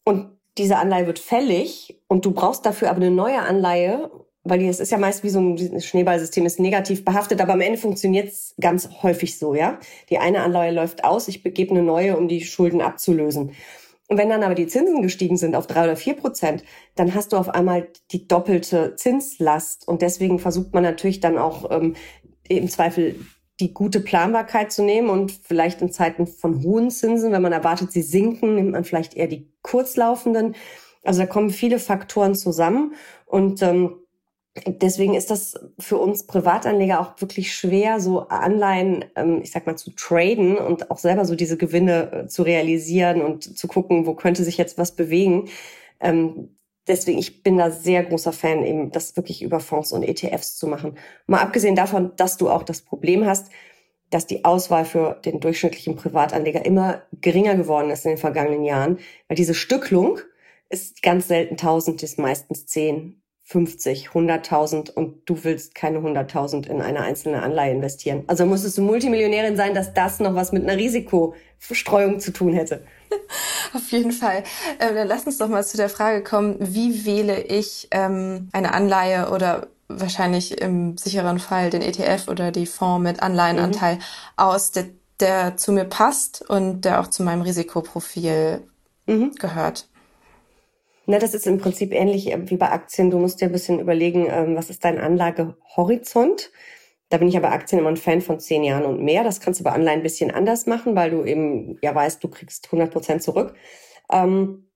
und 0.02 0.41
diese 0.58 0.76
Anleihe 0.76 1.06
wird 1.06 1.18
fällig 1.18 2.00
und 2.08 2.24
du 2.24 2.32
brauchst 2.32 2.66
dafür 2.66 2.90
aber 2.90 2.98
eine 2.98 3.10
neue 3.10 3.40
Anleihe, 3.40 4.10
weil 4.44 4.62
es 4.62 4.80
ist 4.80 4.90
ja 4.90 4.98
meist 4.98 5.22
wie 5.22 5.30
so 5.30 5.40
ein 5.40 5.80
Schneeballsystem, 5.80 6.44
ist 6.44 6.60
negativ 6.60 7.04
behaftet, 7.04 7.40
aber 7.40 7.52
am 7.52 7.60
Ende 7.60 7.78
funktioniert 7.78 8.28
es 8.28 8.54
ganz 8.60 8.88
häufig 9.02 9.38
so, 9.38 9.54
ja. 9.54 9.78
Die 10.10 10.18
eine 10.18 10.42
Anleihe 10.42 10.72
läuft 10.72 11.04
aus, 11.04 11.28
ich 11.28 11.42
begebe 11.42 11.70
eine 11.70 11.82
neue, 11.82 12.16
um 12.16 12.28
die 12.28 12.42
Schulden 12.42 12.80
abzulösen. 12.80 13.52
Und 14.08 14.18
wenn 14.18 14.28
dann 14.28 14.42
aber 14.42 14.54
die 14.54 14.66
Zinsen 14.66 15.00
gestiegen 15.00 15.38
sind 15.38 15.54
auf 15.54 15.66
drei 15.66 15.84
oder 15.84 15.96
vier 15.96 16.14
Prozent, 16.14 16.64
dann 16.96 17.14
hast 17.14 17.32
du 17.32 17.38
auf 17.38 17.48
einmal 17.48 17.88
die 18.10 18.28
doppelte 18.28 18.94
Zinslast. 18.96 19.88
Und 19.88 20.02
deswegen 20.02 20.38
versucht 20.38 20.74
man 20.74 20.82
natürlich 20.82 21.20
dann 21.20 21.38
auch 21.38 21.70
ähm, 21.70 21.94
im 22.46 22.68
Zweifel 22.68 23.14
die 23.62 23.72
gute 23.72 24.01
Planbarkeit 24.01 24.72
zu 24.72 24.83
nehmen 24.83 25.09
und 25.09 25.31
vielleicht 25.31 25.81
in 25.81 25.92
Zeiten 25.92 26.27
von 26.27 26.62
hohen 26.62 26.90
Zinsen, 26.90 27.33
wenn 27.33 27.42
man 27.42 27.53
erwartet, 27.53 27.92
sie 27.92 28.03
sinken, 28.03 28.57
nimmt 28.57 28.72
man 28.72 28.85
vielleicht 28.85 29.14
eher 29.14 29.29
die 29.29 29.48
kurzlaufenden. 29.62 30.57
Also 31.05 31.20
da 31.20 31.27
kommen 31.27 31.51
viele 31.51 31.79
Faktoren 31.79 32.35
zusammen 32.35 32.94
und 33.25 33.62
ähm, 33.62 33.94
deswegen 34.66 35.14
ist 35.14 35.31
das 35.31 35.55
für 35.79 35.96
uns 35.96 36.27
Privatanleger 36.27 37.01
auch 37.01 37.20
wirklich 37.20 37.55
schwer, 37.55 38.01
so 38.01 38.29
Anleihen, 38.29 39.05
ähm, 39.16 39.40
ich 39.42 39.53
sag 39.53 39.66
mal, 39.66 39.77
zu 39.77 39.92
traden 39.92 40.59
und 40.59 40.90
auch 40.90 40.98
selber 40.98 41.25
so 41.25 41.35
diese 41.35 41.57
Gewinne 41.57 42.12
äh, 42.12 42.27
zu 42.27 42.42
realisieren 42.42 43.22
und 43.22 43.57
zu 43.57 43.68
gucken, 43.68 44.07
wo 44.07 44.14
könnte 44.14 44.44
sich 44.44 44.59
jetzt 44.59 44.77
was 44.77 44.96
bewegen. 44.96 45.48
Ähm, 46.01 46.57
deswegen, 46.87 47.18
ich 47.18 47.42
bin 47.42 47.59
da 47.59 47.71
sehr 47.71 48.05
großer 48.05 48.33
Fan, 48.33 48.64
eben 48.64 48.90
das 48.90 49.16
wirklich 49.16 49.42
über 49.42 49.61
Fonds 49.61 49.92
und 49.92 50.03
ETFs 50.03 50.57
zu 50.57 50.66
machen. 50.66 50.99
Mal 51.27 51.40
abgesehen 51.40 51.77
davon, 51.77 52.12
dass 52.16 52.37
du 52.37 52.51
auch 52.51 52.62
das 52.62 52.83
Problem 52.83 53.27
hast, 53.27 53.51
dass 54.11 54.27
die 54.27 54.45
Auswahl 54.45 54.85
für 54.85 55.21
den 55.25 55.40
durchschnittlichen 55.40 55.97
Privatanleger 55.97 56.64
immer 56.64 57.03
geringer 57.21 57.55
geworden 57.55 57.90
ist 57.90 58.05
in 58.05 58.12
den 58.12 58.18
vergangenen 58.18 58.64
Jahren, 58.64 58.99
weil 59.29 59.37
diese 59.37 59.55
Stücklung 59.55 60.18
ist 60.68 61.03
ganz 61.03 61.29
selten 61.29 61.55
1000, 61.55 62.03
ist 62.03 62.18
meistens 62.18 62.66
10, 62.66 63.21
50, 63.52 64.08
100.000 64.08 64.90
und 64.90 65.28
du 65.28 65.44
willst 65.44 65.74
keine 65.74 65.98
100.000 65.98 66.66
in 66.68 66.80
eine 66.80 67.00
einzelne 67.00 67.42
Anleihe 67.42 67.72
investieren. 67.72 68.24
Also 68.26 68.46
musstest 68.46 68.78
du 68.78 68.82
Multimillionärin 68.82 69.56
sein, 69.56 69.74
dass 69.74 69.92
das 69.92 70.20
noch 70.20 70.34
was 70.34 70.52
mit 70.52 70.62
einer 70.62 70.78
Risikostreuung 70.78 72.18
zu 72.18 72.32
tun 72.32 72.54
hätte. 72.54 72.82
Auf 73.74 73.92
jeden 73.92 74.12
Fall. 74.12 74.42
Äh, 74.78 74.94
dann 74.94 75.06
lass 75.06 75.26
uns 75.26 75.36
doch 75.36 75.48
mal 75.48 75.62
zu 75.64 75.76
der 75.76 75.90
Frage 75.90 76.22
kommen, 76.22 76.56
wie 76.60 77.04
wähle 77.04 77.42
ich 77.42 77.88
ähm, 77.90 78.48
eine 78.52 78.72
Anleihe 78.72 79.30
oder 79.30 79.66
wahrscheinlich 79.88 80.58
im 80.58 80.96
sicheren 80.96 81.38
Fall 81.38 81.68
den 81.68 81.82
ETF 81.82 82.28
oder 82.28 82.52
die 82.52 82.64
Fonds 82.64 83.02
mit 83.02 83.22
Anleihenanteil 83.22 83.96
mhm. 83.96 84.00
aus, 84.36 84.70
der, 84.70 84.86
der 85.20 85.58
zu 85.58 85.72
mir 85.72 85.84
passt 85.84 86.42
und 86.48 86.86
der 86.86 87.00
auch 87.00 87.08
zu 87.08 87.22
meinem 87.22 87.42
Risikoprofil 87.42 88.62
mhm. 89.06 89.32
gehört. 89.38 89.90
Na, 91.12 91.18
das 91.18 91.35
ist 91.35 91.46
im 91.46 91.59
Prinzip 91.59 91.92
ähnlich 91.92 92.33
äh, 92.33 92.48
wie 92.48 92.57
bei 92.57 92.70
Aktien. 92.70 93.11
Du 93.11 93.18
musst 93.18 93.42
dir 93.42 93.44
ein 93.44 93.53
bisschen 93.53 93.81
überlegen, 93.81 94.29
ähm, 94.31 94.57
was 94.57 94.70
ist 94.70 94.83
dein 94.83 94.98
Anlagehorizont? 94.98 96.51
Da 97.11 97.18
bin 97.18 97.29
ich 97.29 97.37
aber 97.37 97.53
Aktien 97.53 97.81
immer 97.81 97.90
ein 97.90 97.98
Fan 97.98 98.22
von 98.22 98.40
zehn 98.40 98.64
Jahren 98.64 98.87
und 98.87 99.03
mehr. 99.03 99.22
Das 99.22 99.42
kannst 99.42 99.61
du 99.61 99.64
bei 99.64 99.72
Anleihen 99.72 100.01
ein 100.01 100.03
bisschen 100.03 100.31
anders 100.31 100.64
machen, 100.64 100.96
weil 100.96 101.11
du 101.11 101.22
eben 101.25 101.77
ja 101.83 101.94
weißt, 101.94 102.25
du 102.25 102.29
kriegst 102.29 102.64
100 102.68 102.90
Prozent 102.90 103.22
zurück. 103.22 103.53
Ähm, 104.11 104.70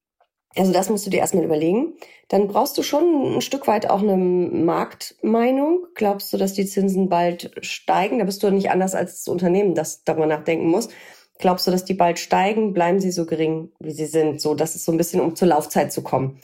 also 0.54 0.74
das 0.74 0.90
musst 0.90 1.06
du 1.06 1.10
dir 1.10 1.20
erstmal 1.20 1.44
überlegen. 1.44 1.94
Dann 2.28 2.48
brauchst 2.48 2.76
du 2.76 2.82
schon 2.82 3.36
ein 3.36 3.40
Stück 3.40 3.66
weit 3.66 3.88
auch 3.88 4.02
eine 4.02 4.18
Marktmeinung. 4.18 5.86
Glaubst 5.94 6.34
du, 6.34 6.36
dass 6.36 6.52
die 6.52 6.66
Zinsen 6.66 7.08
bald 7.08 7.50
steigen? 7.62 8.18
Da 8.18 8.26
bist 8.26 8.42
du 8.42 8.50
nicht 8.50 8.70
anders 8.70 8.94
als 8.94 9.24
das 9.24 9.28
Unternehmen, 9.28 9.74
das 9.74 10.04
darüber 10.04 10.26
nachdenken 10.26 10.68
muss. 10.68 10.90
Glaubst 11.38 11.66
du, 11.66 11.70
dass 11.70 11.84
die 11.84 11.94
bald 11.94 12.18
steigen? 12.18 12.72
Bleiben 12.72 13.00
sie 13.00 13.10
so 13.10 13.26
gering, 13.26 13.70
wie 13.80 13.92
sie 13.92 14.06
sind? 14.06 14.40
So, 14.40 14.54
das 14.54 14.74
ist 14.74 14.84
so 14.84 14.92
ein 14.92 14.98
bisschen, 14.98 15.20
um 15.20 15.36
zur 15.36 15.48
Laufzeit 15.48 15.92
zu 15.92 16.02
kommen. 16.02 16.38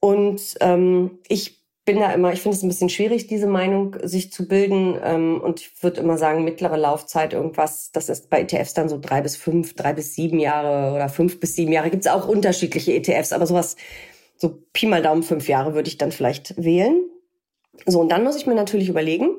Und 0.00 0.56
ähm, 0.60 1.18
ich 1.28 1.60
bin 1.84 1.98
da 1.98 2.12
immer, 2.12 2.32
ich 2.32 2.40
finde 2.40 2.56
es 2.56 2.62
ein 2.62 2.68
bisschen 2.68 2.88
schwierig, 2.88 3.26
diese 3.26 3.46
Meinung 3.46 3.96
sich 4.02 4.32
zu 4.32 4.46
bilden. 4.46 4.98
Ähm, 5.02 5.40
und 5.40 5.60
ich 5.60 5.82
würde 5.82 6.00
immer 6.00 6.18
sagen, 6.18 6.44
mittlere 6.44 6.76
Laufzeit 6.76 7.32
irgendwas, 7.32 7.90
das 7.92 8.08
ist 8.08 8.30
bei 8.30 8.42
ETFs 8.42 8.74
dann 8.74 8.88
so 8.88 8.98
drei 9.00 9.22
bis 9.22 9.36
fünf, 9.36 9.74
drei 9.74 9.92
bis 9.92 10.14
sieben 10.14 10.38
Jahre 10.38 10.94
oder 10.94 11.08
fünf 11.08 11.40
bis 11.40 11.56
sieben 11.56 11.72
Jahre. 11.72 11.90
Gibt 11.90 12.04
es 12.04 12.12
auch 12.12 12.28
unterschiedliche 12.28 12.94
ETFs, 12.94 13.32
aber 13.32 13.46
sowas, 13.46 13.76
so 14.36 14.58
Pi 14.72 14.86
mal 14.86 15.02
Daumen 15.02 15.22
fünf 15.22 15.48
Jahre 15.48 15.74
würde 15.74 15.88
ich 15.88 15.98
dann 15.98 16.12
vielleicht 16.12 16.62
wählen. 16.62 17.02
So, 17.86 18.00
und 18.00 18.10
dann 18.10 18.24
muss 18.24 18.36
ich 18.36 18.46
mir 18.46 18.54
natürlich 18.54 18.88
überlegen, 18.88 19.36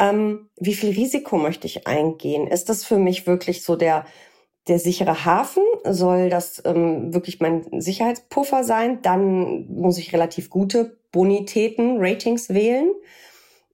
ähm, 0.00 0.48
wie 0.56 0.74
viel 0.74 0.90
Risiko 0.90 1.36
möchte 1.36 1.66
ich 1.66 1.86
eingehen? 1.86 2.46
Ist 2.46 2.68
das 2.68 2.84
für 2.84 2.98
mich 2.98 3.26
wirklich 3.26 3.62
so 3.62 3.76
der 3.76 4.04
der 4.68 4.78
sichere 4.78 5.24
Hafen 5.24 5.62
soll 5.84 6.30
das 6.30 6.62
ähm, 6.64 7.12
wirklich 7.12 7.40
mein 7.40 7.80
Sicherheitspuffer 7.80 8.64
sein. 8.64 9.02
Dann 9.02 9.66
muss 9.68 9.98
ich 9.98 10.12
relativ 10.12 10.48
gute 10.48 10.96
Bonitäten, 11.12 11.98
Ratings 11.98 12.48
wählen. 12.48 12.90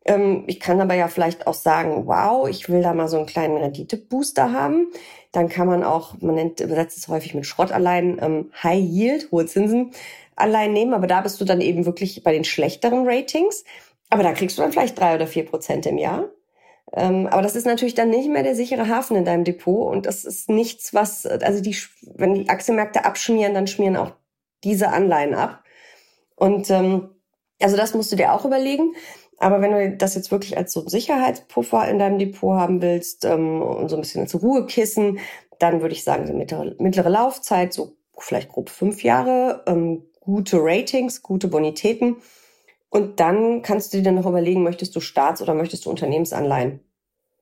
Ähm, 0.04 0.44
ich 0.46 0.58
kann 0.58 0.80
aber 0.80 0.94
ja 0.94 1.08
vielleicht 1.08 1.46
auch 1.46 1.54
sagen, 1.54 2.06
wow, 2.06 2.48
ich 2.48 2.68
will 2.68 2.82
da 2.82 2.92
mal 2.92 3.08
so 3.08 3.18
einen 3.18 3.26
kleinen 3.26 3.56
Renditebooster 3.56 4.52
haben. 4.52 4.88
Dann 5.30 5.48
kann 5.48 5.68
man 5.68 5.84
auch, 5.84 6.20
man 6.20 6.34
nennt, 6.34 6.58
übersetzt 6.58 6.98
es 6.98 7.06
häufig 7.06 7.34
mit 7.34 7.46
Schrottanleihen, 7.46 8.18
ähm, 8.20 8.50
High 8.62 8.82
Yield, 8.82 9.30
hohe 9.30 9.46
Zinsen 9.46 9.92
Anleihen 10.34 10.72
nehmen. 10.72 10.94
Aber 10.94 11.06
da 11.06 11.20
bist 11.20 11.40
du 11.40 11.44
dann 11.44 11.60
eben 11.60 11.86
wirklich 11.86 12.24
bei 12.24 12.32
den 12.32 12.44
schlechteren 12.44 13.06
Ratings. 13.06 13.64
Aber 14.10 14.22
da 14.22 14.32
kriegst 14.32 14.58
du 14.58 14.62
dann 14.62 14.72
vielleicht 14.72 14.98
drei 14.98 15.14
oder 15.14 15.26
vier 15.26 15.46
Prozent 15.46 15.86
im 15.86 15.96
Jahr. 15.96 16.28
Ähm, 16.92 17.28
aber 17.28 17.42
das 17.42 17.54
ist 17.54 17.66
natürlich 17.66 17.94
dann 17.94 18.10
nicht 18.10 18.28
mehr 18.28 18.42
der 18.42 18.56
sichere 18.56 18.88
Hafen 18.88 19.16
in 19.16 19.24
deinem 19.24 19.44
Depot 19.44 19.92
und 19.92 20.06
das 20.06 20.24
ist 20.24 20.50
nichts, 20.50 20.92
was, 20.92 21.24
also 21.24 21.62
die, 21.62 21.76
wenn 22.16 22.34
die 22.34 22.48
Aktienmärkte 22.48 23.04
abschmieren, 23.04 23.54
dann 23.54 23.68
schmieren 23.68 23.96
auch 23.96 24.12
diese 24.64 24.88
Anleihen 24.88 25.34
ab. 25.34 25.62
Und 26.34 26.68
ähm, 26.70 27.10
also 27.60 27.76
das 27.76 27.94
musst 27.94 28.10
du 28.10 28.16
dir 28.16 28.32
auch 28.32 28.44
überlegen. 28.44 28.94
Aber 29.38 29.60
wenn 29.60 29.70
du 29.70 29.96
das 29.96 30.16
jetzt 30.16 30.32
wirklich 30.32 30.56
als 30.56 30.72
so 30.72 30.86
Sicherheitspuffer 30.86 31.88
in 31.88 31.98
deinem 31.98 32.18
Depot 32.18 32.58
haben 32.58 32.82
willst 32.82 33.24
ähm, 33.24 33.62
und 33.62 33.88
so 33.88 33.96
ein 33.96 34.02
bisschen 34.02 34.22
als 34.22 34.40
Ruhekissen, 34.40 35.20
dann 35.58 35.80
würde 35.80 35.94
ich 35.94 36.04
sagen, 36.04 36.26
so 36.26 36.32
mittlere, 36.32 36.74
mittlere 36.78 37.08
Laufzeit, 37.08 37.72
so 37.72 37.96
vielleicht 38.18 38.50
grob 38.50 38.68
fünf 38.68 39.02
Jahre, 39.02 39.62
ähm, 39.66 40.02
gute 40.20 40.58
Ratings, 40.60 41.22
gute 41.22 41.48
Bonitäten 41.48 42.16
und 42.90 43.20
dann 43.20 43.62
kannst 43.62 43.92
du 43.92 43.98
dir 43.98 44.02
dann 44.02 44.16
noch 44.16 44.26
überlegen, 44.26 44.62
möchtest 44.62 44.94
du 44.94 45.00
Staats- 45.00 45.40
oder 45.40 45.54
möchtest 45.54 45.86
du 45.86 45.90
Unternehmensanleihen? 45.90 46.80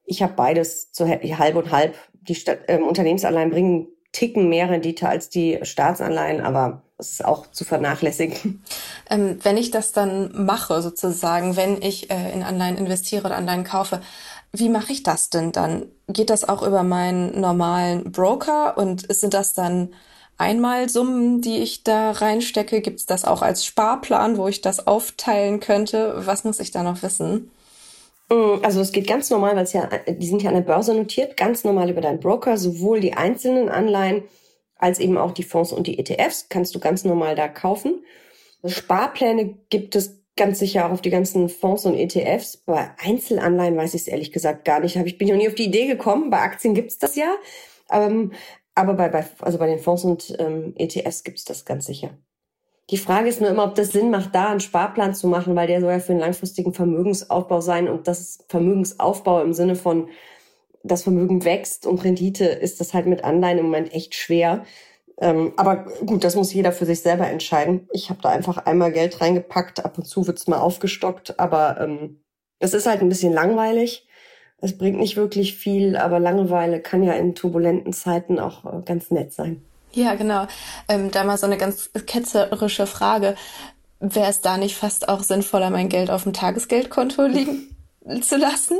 Ich 0.04 0.22
habe 0.22 0.34
beides 0.34 0.92
zu 0.92 1.08
halb 1.08 1.56
und 1.56 1.72
halb. 1.72 1.94
Die 2.12 2.34
Stadt, 2.34 2.60
ähm, 2.68 2.86
Unternehmensanleihen 2.86 3.50
bringen 3.50 3.88
Ticken 4.12 4.48
mehr 4.48 4.70
Rendite 4.70 5.08
als 5.08 5.28
die 5.28 5.58
Staatsanleihen, 5.62 6.40
aber 6.40 6.82
es 6.96 7.12
ist 7.12 7.24
auch 7.24 7.46
zu 7.50 7.64
vernachlässigen. 7.64 8.62
Ähm, 9.10 9.38
wenn 9.42 9.56
ich 9.56 9.70
das 9.70 9.92
dann 9.92 10.44
mache, 10.44 10.82
sozusagen, 10.82 11.56
wenn 11.56 11.80
ich 11.80 12.10
äh, 12.10 12.30
in 12.32 12.42
Anleihen 12.42 12.76
investiere 12.76 13.24
oder 13.24 13.36
Anleihen 13.36 13.64
kaufe, 13.64 14.02
wie 14.52 14.68
mache 14.68 14.92
ich 14.92 15.02
das 15.02 15.30
denn 15.30 15.50
dann? 15.52 15.86
Geht 16.08 16.28
das 16.28 16.46
auch 16.46 16.62
über 16.62 16.82
meinen 16.82 17.40
normalen 17.40 18.12
Broker 18.12 18.76
und 18.76 19.10
sind 19.10 19.32
das 19.32 19.54
dann 19.54 19.94
Einmalsummen, 20.38 21.40
die 21.40 21.58
ich 21.58 21.84
da 21.84 22.12
reinstecke? 22.12 22.80
Gibt 22.80 23.00
es 23.00 23.06
das 23.06 23.24
auch 23.24 23.42
als 23.42 23.64
Sparplan, 23.66 24.38
wo 24.38 24.48
ich 24.48 24.60
das 24.60 24.86
aufteilen 24.86 25.60
könnte? 25.60 26.14
Was 26.24 26.44
muss 26.44 26.60
ich 26.60 26.70
da 26.70 26.82
noch 26.82 27.02
wissen? 27.02 27.50
Mm, 28.30 28.62
also 28.62 28.80
es 28.80 28.92
geht 28.92 29.06
ganz 29.06 29.30
normal, 29.30 29.56
weil 29.56 29.64
es 29.64 29.72
ja, 29.72 29.88
die 30.06 30.26
sind 30.26 30.42
ja 30.42 30.48
an 30.48 30.54
der 30.54 30.62
Börse 30.62 30.94
notiert, 30.94 31.36
ganz 31.36 31.64
normal 31.64 31.90
über 31.90 32.00
deinen 32.00 32.20
Broker, 32.20 32.56
sowohl 32.56 33.00
die 33.00 33.14
einzelnen 33.14 33.68
Anleihen 33.68 34.22
als 34.76 35.00
eben 35.00 35.18
auch 35.18 35.32
die 35.32 35.42
Fonds 35.42 35.72
und 35.72 35.86
die 35.86 35.98
ETFs 35.98 36.48
kannst 36.48 36.74
du 36.74 36.78
ganz 36.78 37.04
normal 37.04 37.34
da 37.34 37.48
kaufen. 37.48 38.04
Sparpläne 38.64 39.56
gibt 39.70 39.96
es 39.96 40.18
ganz 40.36 40.60
sicher 40.60 40.86
auch 40.86 40.92
auf 40.92 41.02
die 41.02 41.10
ganzen 41.10 41.48
Fonds 41.48 41.84
und 41.84 41.94
ETFs. 41.96 42.58
Bei 42.58 42.90
Einzelanleihen 42.98 43.76
weiß 43.76 43.94
ich 43.94 44.02
es 44.02 44.08
ehrlich 44.08 44.32
gesagt 44.32 44.64
gar 44.64 44.80
nicht. 44.80 44.96
Ich 44.96 45.18
bin 45.18 45.28
noch 45.28 45.36
nie 45.36 45.48
auf 45.48 45.54
die 45.54 45.64
Idee 45.64 45.86
gekommen. 45.86 46.30
Bei 46.30 46.38
Aktien 46.38 46.74
gibt 46.74 46.92
es 46.92 46.98
das 46.98 47.16
ja. 47.16 47.34
Ähm, 47.90 48.32
aber 48.78 48.94
bei, 48.94 49.08
bei, 49.08 49.26
also 49.40 49.58
bei 49.58 49.66
den 49.66 49.80
Fonds 49.80 50.04
und 50.04 50.36
ähm, 50.38 50.72
ETFs 50.76 51.24
gibt 51.24 51.38
es 51.38 51.44
das 51.44 51.64
ganz 51.64 51.86
sicher. 51.86 52.10
Die 52.90 52.96
Frage 52.96 53.28
ist 53.28 53.40
nur 53.40 53.50
immer, 53.50 53.64
ob 53.64 53.74
das 53.74 53.90
Sinn 53.90 54.10
macht, 54.10 54.34
da 54.34 54.48
einen 54.48 54.60
Sparplan 54.60 55.14
zu 55.14 55.26
machen, 55.26 55.54
weil 55.56 55.66
der 55.66 55.80
soll 55.80 55.90
ja 55.90 55.98
für 55.98 56.12
einen 56.12 56.20
langfristigen 56.20 56.72
Vermögensaufbau 56.72 57.60
sein. 57.60 57.88
Und 57.88 58.08
das 58.08 58.38
Vermögensaufbau 58.48 59.42
im 59.42 59.52
Sinne 59.52 59.74
von, 59.74 60.08
das 60.84 61.02
Vermögen 61.02 61.44
wächst 61.44 61.86
und 61.86 62.02
Rendite 62.02 62.44
ist 62.46 62.80
das 62.80 62.94
halt 62.94 63.06
mit 63.06 63.24
Anleihen 63.24 63.58
im 63.58 63.66
Moment 63.66 63.92
echt 63.92 64.14
schwer. 64.14 64.64
Ähm, 65.20 65.52
aber 65.56 65.86
gut, 66.06 66.24
das 66.24 66.36
muss 66.36 66.54
jeder 66.54 66.72
für 66.72 66.86
sich 66.86 67.00
selber 67.00 67.26
entscheiden. 67.26 67.88
Ich 67.92 68.08
habe 68.08 68.22
da 68.22 68.30
einfach 68.30 68.58
einmal 68.58 68.92
Geld 68.92 69.20
reingepackt, 69.20 69.84
ab 69.84 69.98
und 69.98 70.04
zu 70.04 70.26
wird's 70.26 70.46
mal 70.46 70.60
aufgestockt, 70.60 71.38
aber 71.38 71.80
ähm, 71.80 72.22
das 72.60 72.72
ist 72.72 72.86
halt 72.86 73.02
ein 73.02 73.08
bisschen 73.08 73.32
langweilig. 73.32 74.07
Es 74.60 74.76
bringt 74.76 74.98
nicht 74.98 75.16
wirklich 75.16 75.56
viel, 75.56 75.96
aber 75.96 76.18
Langeweile 76.18 76.80
kann 76.80 77.02
ja 77.02 77.12
in 77.12 77.34
turbulenten 77.34 77.92
Zeiten 77.92 78.38
auch 78.38 78.64
äh, 78.64 78.82
ganz 78.84 79.10
nett 79.10 79.32
sein. 79.32 79.62
Ja, 79.92 80.14
genau. 80.14 80.46
Ähm, 80.88 81.10
da 81.10 81.24
mal 81.24 81.38
so 81.38 81.46
eine 81.46 81.56
ganz 81.56 81.90
ketzerische 82.06 82.86
Frage. 82.86 83.36
Wäre 84.00 84.30
es 84.30 84.40
da 84.40 84.58
nicht 84.58 84.76
fast 84.76 85.08
auch 85.08 85.22
sinnvoller, 85.22 85.70
mein 85.70 85.88
Geld 85.88 86.10
auf 86.10 86.24
dem 86.24 86.32
Tagesgeldkonto 86.32 87.26
liegen 87.26 87.76
zu 88.22 88.36
lassen? 88.36 88.78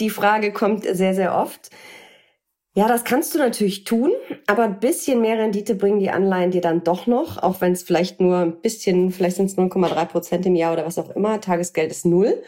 Die 0.00 0.10
Frage 0.10 0.52
kommt 0.52 0.84
sehr, 0.84 1.14
sehr 1.14 1.34
oft. 1.36 1.70
Ja, 2.74 2.86
das 2.86 3.04
kannst 3.04 3.34
du 3.34 3.38
natürlich 3.38 3.84
tun, 3.84 4.12
aber 4.46 4.62
ein 4.62 4.78
bisschen 4.78 5.20
mehr 5.20 5.38
Rendite 5.38 5.74
bringen 5.74 5.98
die 5.98 6.10
Anleihen 6.10 6.52
dir 6.52 6.60
dann 6.60 6.84
doch 6.84 7.06
noch, 7.06 7.42
auch 7.42 7.60
wenn 7.60 7.72
es 7.72 7.82
vielleicht 7.82 8.20
nur 8.20 8.36
ein 8.36 8.60
bisschen, 8.60 9.10
vielleicht 9.10 9.36
sind 9.36 9.46
es 9.46 9.56
0,3 9.56 10.04
Prozent 10.04 10.46
im 10.46 10.54
Jahr 10.54 10.74
oder 10.74 10.86
was 10.86 10.98
auch 10.98 11.10
immer. 11.10 11.40
Tagesgeld 11.40 11.90
ist 11.90 12.06
null 12.06 12.40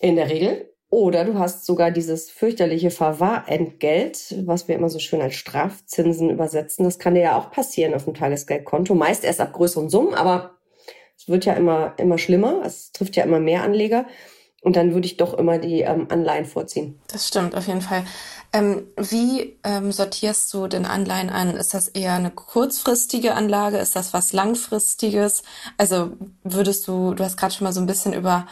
in 0.00 0.16
der 0.16 0.28
Regel. 0.28 0.71
Oder 0.92 1.24
du 1.24 1.38
hast 1.38 1.64
sogar 1.64 1.90
dieses 1.90 2.30
fürchterliche 2.30 2.90
Verwahrentgelt, 2.90 4.34
was 4.44 4.68
wir 4.68 4.74
immer 4.74 4.90
so 4.90 4.98
schön 4.98 5.22
als 5.22 5.36
Strafzinsen 5.36 6.28
übersetzen. 6.28 6.84
Das 6.84 6.98
kann 6.98 7.14
dir 7.14 7.22
ja 7.22 7.38
auch 7.38 7.50
passieren 7.50 7.94
auf 7.94 8.04
dem 8.04 8.12
Tagesgeldkonto. 8.12 8.94
Meist 8.94 9.24
erst 9.24 9.40
ab 9.40 9.54
größeren 9.54 9.88
Summen, 9.88 10.12
aber 10.12 10.58
es 11.16 11.28
wird 11.28 11.46
ja 11.46 11.54
immer, 11.54 11.94
immer 11.96 12.18
schlimmer. 12.18 12.60
Es 12.66 12.92
trifft 12.92 13.16
ja 13.16 13.24
immer 13.24 13.40
mehr 13.40 13.62
Anleger. 13.62 14.04
Und 14.60 14.76
dann 14.76 14.92
würde 14.92 15.06
ich 15.06 15.16
doch 15.16 15.32
immer 15.32 15.56
die 15.56 15.80
ähm, 15.80 16.08
Anleihen 16.10 16.44
vorziehen. 16.44 17.00
Das 17.10 17.26
stimmt, 17.26 17.54
auf 17.54 17.66
jeden 17.66 17.80
Fall. 17.80 18.04
Ähm, 18.52 18.86
wie 18.98 19.58
ähm, 19.64 19.92
sortierst 19.92 20.52
du 20.52 20.66
denn 20.66 20.84
Anleihen 20.84 21.30
an? 21.30 21.56
Ist 21.56 21.72
das 21.72 21.88
eher 21.88 22.12
eine 22.12 22.30
kurzfristige 22.30 23.32
Anlage? 23.32 23.78
Ist 23.78 23.96
das 23.96 24.12
was 24.12 24.34
Langfristiges? 24.34 25.42
Also 25.78 26.10
würdest 26.44 26.86
du, 26.86 27.14
du 27.14 27.24
hast 27.24 27.38
gerade 27.38 27.54
schon 27.54 27.64
mal 27.64 27.72
so 27.72 27.80
ein 27.80 27.86
bisschen 27.86 28.12
über 28.12 28.46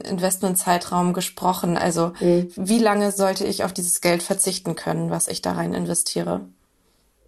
Investmentzeitraum 0.00 1.12
gesprochen. 1.12 1.76
Also 1.76 2.12
mhm. 2.20 2.50
wie 2.56 2.78
lange 2.78 3.12
sollte 3.12 3.44
ich 3.44 3.64
auf 3.64 3.72
dieses 3.72 4.00
Geld 4.00 4.22
verzichten 4.22 4.74
können, 4.74 5.10
was 5.10 5.28
ich 5.28 5.42
da 5.42 5.52
rein 5.52 5.74
investiere? 5.74 6.42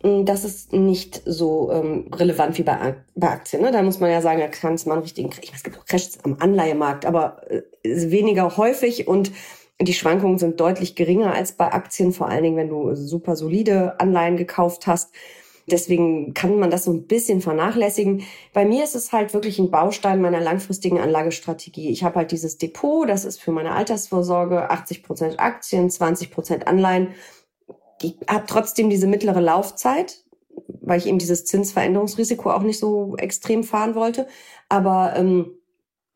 Mm, 0.03 0.24
das 0.24 0.44
ist 0.44 0.72
nicht 0.72 1.22
so 1.26 1.70
ähm, 1.72 2.07
relevant 2.12 2.59
wie 2.59 2.62
bei, 2.62 2.94
bei 3.14 3.29
Aktien. 3.29 3.62
Ne? 3.62 3.70
Da 3.70 3.83
muss 3.83 4.00
man 4.00 4.11
ja 4.11 4.22
sagen, 4.22 4.40
da 4.40 4.48
kann 4.48 4.74
es 4.74 4.87
mal 4.87 4.94
einen 4.94 5.03
richtigen 5.03 5.31
Crash. 5.31 5.50
Es 5.55 5.62
gibt 5.62 5.79
auch 5.79 5.85
Crashs 5.85 6.18
am 6.24 6.37
Anleihemarkt, 6.40 7.05
aber 7.07 7.42
äh, 7.50 7.62
weniger 7.83 8.57
häufig 8.57 9.07
und 9.07 9.33
die 9.81 9.94
Schwankungen 9.94 10.38
sind 10.38 10.61
deutlich 10.61 10.94
geringer 10.94 11.33
als 11.33 11.53
bei 11.53 11.72
Aktien, 11.72 12.12
vor 12.12 12.29
allen 12.29 12.42
Dingen, 12.42 12.57
wenn 12.57 12.68
du 12.68 12.94
super 12.94 13.35
solide 13.35 13.98
Anleihen 13.98 14.37
gekauft 14.37 14.87
hast. 14.87 15.11
Deswegen 15.66 16.35
kann 16.35 16.59
man 16.59 16.70
das 16.70 16.85
so 16.85 16.92
ein 16.92 17.07
bisschen 17.07 17.40
vernachlässigen. 17.40 18.23
Bei 18.53 18.64
mir 18.64 18.85
ist 18.85 18.94
es 18.94 19.12
halt 19.12 19.35
wirklich 19.35 19.59
ein 19.59 19.70
Baustein 19.70 20.20
meiner 20.20 20.40
langfristigen 20.40 20.99
Anlagestrategie. 20.99 21.90
Ich 21.90 22.05
habe 22.05 22.16
halt 22.16 22.33
dieses 22.33 22.59
Depot, 22.59 23.09
das 23.09 23.25
ist 23.25 23.40
für 23.40 23.53
meine 23.53 23.73
Altersvorsorge 23.73 24.70
80 24.70 25.03
Prozent 25.03 25.40
Aktien, 25.40 25.90
20 25.90 26.31
Prozent 26.31 26.66
Anleihen. 26.66 27.14
Ich 28.03 28.16
habe 28.29 28.44
trotzdem 28.46 28.90
diese 28.90 29.07
mittlere 29.07 29.40
Laufzeit, 29.40 30.25
weil 30.81 30.99
ich 30.99 31.07
eben 31.07 31.18
dieses 31.18 31.44
Zinsveränderungsrisiko 31.44 32.51
auch 32.51 32.62
nicht 32.62 32.79
so 32.79 33.16
extrem 33.16 33.62
fahren 33.62 33.94
wollte. 33.94 34.27
Aber 34.68 35.14
ähm, 35.16 35.53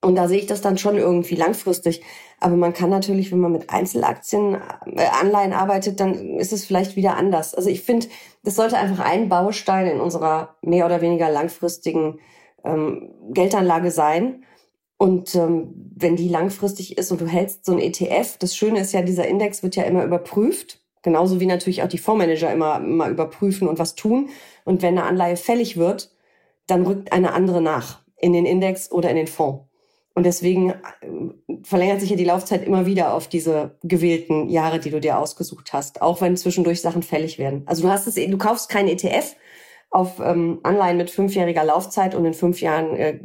und 0.04 0.16
da 0.16 0.28
sehe 0.28 0.38
ich 0.38 0.46
das 0.46 0.60
dann 0.60 0.78
schon 0.78 0.96
irgendwie 0.96 1.34
langfristig. 1.34 2.02
Aber 2.38 2.56
man 2.56 2.72
kann 2.72 2.90
natürlich, 2.90 3.32
wenn 3.32 3.40
man 3.40 3.52
mit 3.52 3.70
Einzelaktien, 3.70 4.54
äh, 4.86 5.06
Anleihen 5.20 5.52
arbeitet, 5.52 5.98
dann 5.98 6.36
ist 6.38 6.52
es 6.52 6.64
vielleicht 6.66 6.94
wieder 6.96 7.16
anders. 7.16 7.54
Also 7.54 7.70
ich 7.70 7.82
finde, 7.82 8.08
das 8.42 8.56
sollte 8.56 8.76
einfach 8.76 9.04
ein 9.04 9.28
Baustein 9.28 9.86
in 9.86 10.00
unserer 10.00 10.56
mehr 10.62 10.86
oder 10.86 11.00
weniger 11.00 11.30
langfristigen 11.30 12.20
ähm, 12.64 13.10
Geldanlage 13.30 13.90
sein. 13.90 14.44
Und 14.96 15.34
ähm, 15.34 15.92
wenn 15.96 16.16
die 16.16 16.28
langfristig 16.28 16.98
ist 16.98 17.10
und 17.10 17.20
du 17.20 17.26
hältst 17.26 17.64
so 17.64 17.72
ein 17.72 17.80
ETF, 17.80 18.36
das 18.38 18.56
Schöne 18.56 18.80
ist 18.80 18.92
ja, 18.92 19.02
dieser 19.02 19.26
Index 19.26 19.62
wird 19.62 19.76
ja 19.76 19.84
immer 19.84 20.04
überprüft. 20.04 20.80
Genauso 21.02 21.40
wie 21.40 21.46
natürlich 21.46 21.82
auch 21.82 21.88
die 21.88 21.98
Fondsmanager 21.98 22.52
immer, 22.52 22.76
immer 22.76 23.08
überprüfen 23.08 23.68
und 23.68 23.78
was 23.78 23.94
tun. 23.94 24.30
Und 24.64 24.82
wenn 24.82 24.98
eine 24.98 25.06
Anleihe 25.06 25.36
fällig 25.36 25.76
wird, 25.76 26.10
dann 26.66 26.86
rückt 26.86 27.12
eine 27.12 27.32
andere 27.32 27.60
nach 27.60 28.02
in 28.16 28.32
den 28.32 28.46
Index 28.46 28.90
oder 28.90 29.10
in 29.10 29.16
den 29.16 29.26
Fonds. 29.26 29.64
Und 30.14 30.24
deswegen 30.24 30.70
äh, 30.70 30.76
verlängert 31.64 32.00
sich 32.00 32.10
ja 32.10 32.16
die 32.16 32.24
Laufzeit 32.24 32.64
immer 32.64 32.86
wieder 32.86 33.14
auf 33.14 33.28
diese 33.28 33.78
gewählten 33.82 34.48
Jahre, 34.48 34.78
die 34.78 34.90
du 34.90 35.00
dir 35.00 35.18
ausgesucht 35.18 35.72
hast, 35.72 36.02
auch 36.02 36.20
wenn 36.20 36.36
zwischendurch 36.36 36.80
Sachen 36.80 37.02
fällig 37.02 37.38
werden. 37.38 37.62
Also 37.66 37.82
du 37.82 37.88
hast 37.88 38.06
es, 38.06 38.14
du 38.14 38.38
kaufst 38.38 38.68
keinen 38.68 38.88
ETF 38.88 39.34
auf 39.90 40.20
ähm, 40.20 40.60
Anleihen 40.62 40.96
mit 40.96 41.10
fünfjähriger 41.10 41.64
Laufzeit 41.64 42.14
und 42.14 42.24
in 42.24 42.34
fünf 42.34 42.60
Jahren 42.60 42.96
äh, 42.96 43.18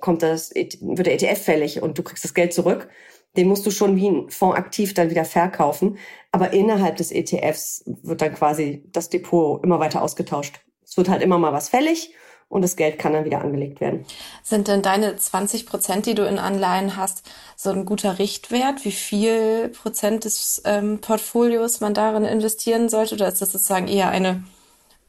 kommt 0.00 0.22
das, 0.22 0.54
wird 0.54 1.06
der 1.06 1.14
ETF 1.14 1.42
fällig 1.42 1.82
und 1.82 1.98
du 1.98 2.02
kriegst 2.02 2.24
das 2.24 2.34
Geld 2.34 2.52
zurück. 2.52 2.88
Den 3.36 3.48
musst 3.48 3.66
du 3.66 3.70
schon 3.70 3.96
wie 3.96 4.08
ein 4.08 4.30
Fonds 4.30 4.56
aktiv 4.56 4.94
dann 4.94 5.10
wieder 5.10 5.24
verkaufen. 5.24 5.98
Aber 6.30 6.52
innerhalb 6.52 6.96
des 6.96 7.10
ETFs 7.10 7.82
wird 8.02 8.22
dann 8.22 8.32
quasi 8.34 8.84
das 8.92 9.08
Depot 9.08 9.62
immer 9.64 9.80
weiter 9.80 10.02
ausgetauscht. 10.02 10.60
Es 10.84 10.96
wird 10.96 11.08
halt 11.08 11.22
immer 11.22 11.38
mal 11.38 11.52
was 11.52 11.68
fällig 11.68 12.14
und 12.54 12.62
das 12.62 12.76
Geld 12.76 13.00
kann 13.00 13.12
dann 13.12 13.24
wieder 13.24 13.40
angelegt 13.40 13.80
werden. 13.80 14.06
Sind 14.44 14.68
denn 14.68 14.80
deine 14.80 15.16
20 15.16 15.66
Prozent, 15.66 16.06
die 16.06 16.14
du 16.14 16.24
in 16.24 16.38
Anleihen 16.38 16.96
hast, 16.96 17.28
so 17.56 17.70
ein 17.70 17.84
guter 17.84 18.20
Richtwert? 18.20 18.84
Wie 18.84 18.92
viel 18.92 19.70
Prozent 19.70 20.24
des 20.24 20.62
ähm, 20.64 21.00
Portfolios 21.00 21.80
man 21.80 21.94
darin 21.94 22.24
investieren 22.24 22.88
sollte? 22.88 23.16
Oder 23.16 23.26
ist 23.26 23.42
das 23.42 23.50
sozusagen 23.50 23.88
eher 23.88 24.10
eine, 24.10 24.44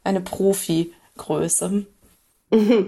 eine 0.03 0.21
Profi-Größe? 0.21 1.85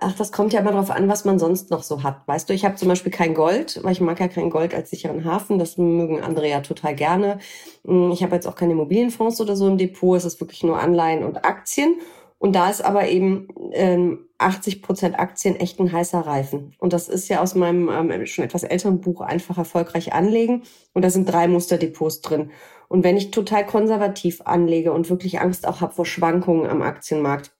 Ach, 0.00 0.14
das 0.16 0.30
kommt 0.30 0.52
ja 0.52 0.60
immer 0.60 0.70
darauf 0.70 0.92
an, 0.92 1.08
was 1.08 1.24
man 1.24 1.40
sonst 1.40 1.70
noch 1.72 1.82
so 1.82 2.04
hat. 2.04 2.26
Weißt 2.26 2.48
du, 2.48 2.54
ich 2.54 2.64
habe 2.64 2.76
zum 2.76 2.88
Beispiel 2.88 3.10
kein 3.10 3.34
Gold, 3.34 3.80
weil 3.82 3.90
ich 3.90 4.00
mag 4.00 4.20
ja 4.20 4.28
kein 4.28 4.50
Gold 4.50 4.72
als 4.72 4.90
sicheren 4.90 5.24
Hafen. 5.24 5.58
Das 5.58 5.78
mögen 5.78 6.22
andere 6.22 6.48
ja 6.48 6.60
total 6.60 6.94
gerne. 6.94 7.40
Hm, 7.84 8.12
ich 8.12 8.22
habe 8.22 8.36
jetzt 8.36 8.46
auch 8.46 8.54
keine 8.54 8.74
Immobilienfonds 8.74 9.40
oder 9.40 9.56
so 9.56 9.66
im 9.66 9.78
Depot. 9.78 10.16
Es 10.16 10.24
ist 10.24 10.40
wirklich 10.40 10.62
nur 10.62 10.78
Anleihen 10.78 11.24
und 11.24 11.44
Aktien. 11.44 11.96
Und 12.38 12.54
da 12.54 12.70
ist 12.70 12.84
aber 12.84 13.08
eben 13.08 13.48
ähm, 13.72 14.26
80 14.38 14.82
Prozent 14.82 15.18
Aktien 15.18 15.56
echt 15.56 15.80
ein 15.80 15.90
heißer 15.90 16.20
Reifen. 16.20 16.74
Und 16.78 16.92
das 16.92 17.08
ist 17.08 17.28
ja 17.28 17.40
aus 17.40 17.54
meinem 17.54 17.88
ähm, 17.88 18.26
schon 18.26 18.44
etwas 18.44 18.62
älteren 18.62 19.00
Buch 19.00 19.22
einfach 19.22 19.56
erfolgreich 19.56 20.12
anlegen. 20.12 20.62
Und 20.92 21.02
da 21.02 21.10
sind 21.10 21.30
drei 21.30 21.48
Musterdepots 21.48 22.20
drin. 22.20 22.50
Und 22.88 23.04
wenn 23.04 23.16
ich 23.16 23.30
total 23.30 23.64
konservativ 23.64 24.42
anlege 24.42 24.92
und 24.92 25.08
wirklich 25.08 25.40
Angst 25.40 25.66
auch 25.66 25.80
habe 25.80 25.94
vor 25.94 26.06
Schwankungen 26.06 26.66
am 26.66 26.82
Aktienmarkt, 26.82 27.52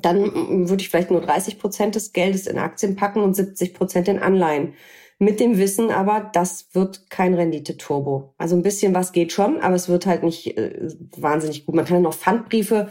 dann 0.00 0.68
würde 0.68 0.82
ich 0.82 0.88
vielleicht 0.88 1.10
nur 1.10 1.20
30 1.20 1.58
Prozent 1.58 1.94
des 1.94 2.12
Geldes 2.12 2.46
in 2.46 2.58
Aktien 2.58 2.96
packen 2.96 3.20
und 3.20 3.34
70 3.34 3.74
Prozent 3.74 4.08
in 4.08 4.18
Anleihen. 4.18 4.74
Mit 5.18 5.40
dem 5.40 5.58
Wissen 5.58 5.90
aber, 5.90 6.30
das 6.32 6.68
wird 6.72 7.10
kein 7.10 7.34
Rendite-Turbo. 7.34 8.34
Also 8.38 8.54
ein 8.54 8.62
bisschen 8.62 8.94
was 8.94 9.12
geht 9.12 9.32
schon, 9.32 9.60
aber 9.60 9.74
es 9.74 9.88
wird 9.88 10.06
halt 10.06 10.22
nicht 10.22 10.56
äh, 10.56 10.88
wahnsinnig 11.16 11.66
gut. 11.66 11.74
Man 11.74 11.84
kann 11.84 11.96
ja 11.96 12.02
noch 12.02 12.14
Pfandbriefe 12.14 12.88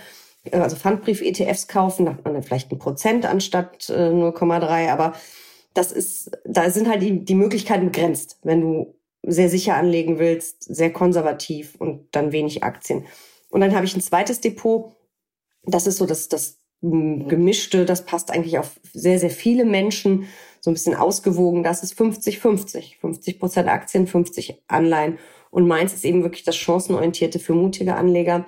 also 0.54 0.76
Pfandbrief-ETFs 0.76 1.68
kaufen, 1.68 2.06
da 2.06 2.14
hat 2.14 2.26
man 2.26 2.34
dann 2.34 2.44
vielleicht 2.44 2.72
ein 2.72 2.80
Prozent 2.80 3.26
anstatt 3.26 3.90
äh, 3.90 4.10
0,3, 4.10 4.90
aber 4.90 5.14
das 5.74 5.92
ist, 5.92 6.32
da 6.46 6.70
sind 6.70 6.90
halt 6.90 7.02
die, 7.02 7.24
die 7.24 7.36
Möglichkeiten 7.36 7.86
begrenzt, 7.86 8.40
wenn 8.44 8.62
du 8.62 8.96
sehr 9.24 9.50
sicher 9.50 9.76
anlegen 9.76 10.20
willst, 10.20 10.64
sehr 10.64 10.92
konservativ 10.92 11.76
und 11.76 12.08
dann 12.12 12.32
wenig 12.32 12.64
Aktien. 12.64 13.06
Und 13.50 13.62
dann 13.62 13.76
habe 13.76 13.86
ich 13.86 13.96
ein 13.96 14.02
zweites 14.02 14.42
Depot, 14.42 14.96
das 15.64 15.88
ist 15.88 15.98
so 15.98 16.06
das, 16.06 16.30
das 16.30 16.60
gemischte, 16.82 17.86
das 17.86 18.06
passt 18.06 18.32
eigentlich 18.32 18.60
auf 18.60 18.80
sehr, 18.94 19.20
sehr 19.20 19.30
viele 19.30 19.66
Menschen, 19.66 20.28
so 20.62 20.72
ein 20.72 20.74
bisschen 20.74 20.96
ausgewogen, 20.96 21.64
das 21.64 21.84
ist 21.84 22.00
50-50, 22.00 23.00
50 23.00 23.40
Prozent 23.40 23.68
Aktien, 23.68 24.08
50 24.08 24.64
Anleihen. 24.68 25.18
Und 25.50 25.68
meins 25.68 25.94
ist 25.94 26.06
eben 26.06 26.24
wirklich 26.24 26.44
das 26.44 26.56
chancenorientierte 26.56 27.40
für 27.40 27.54
mutige 27.54 27.96
Anleger. 27.96 28.46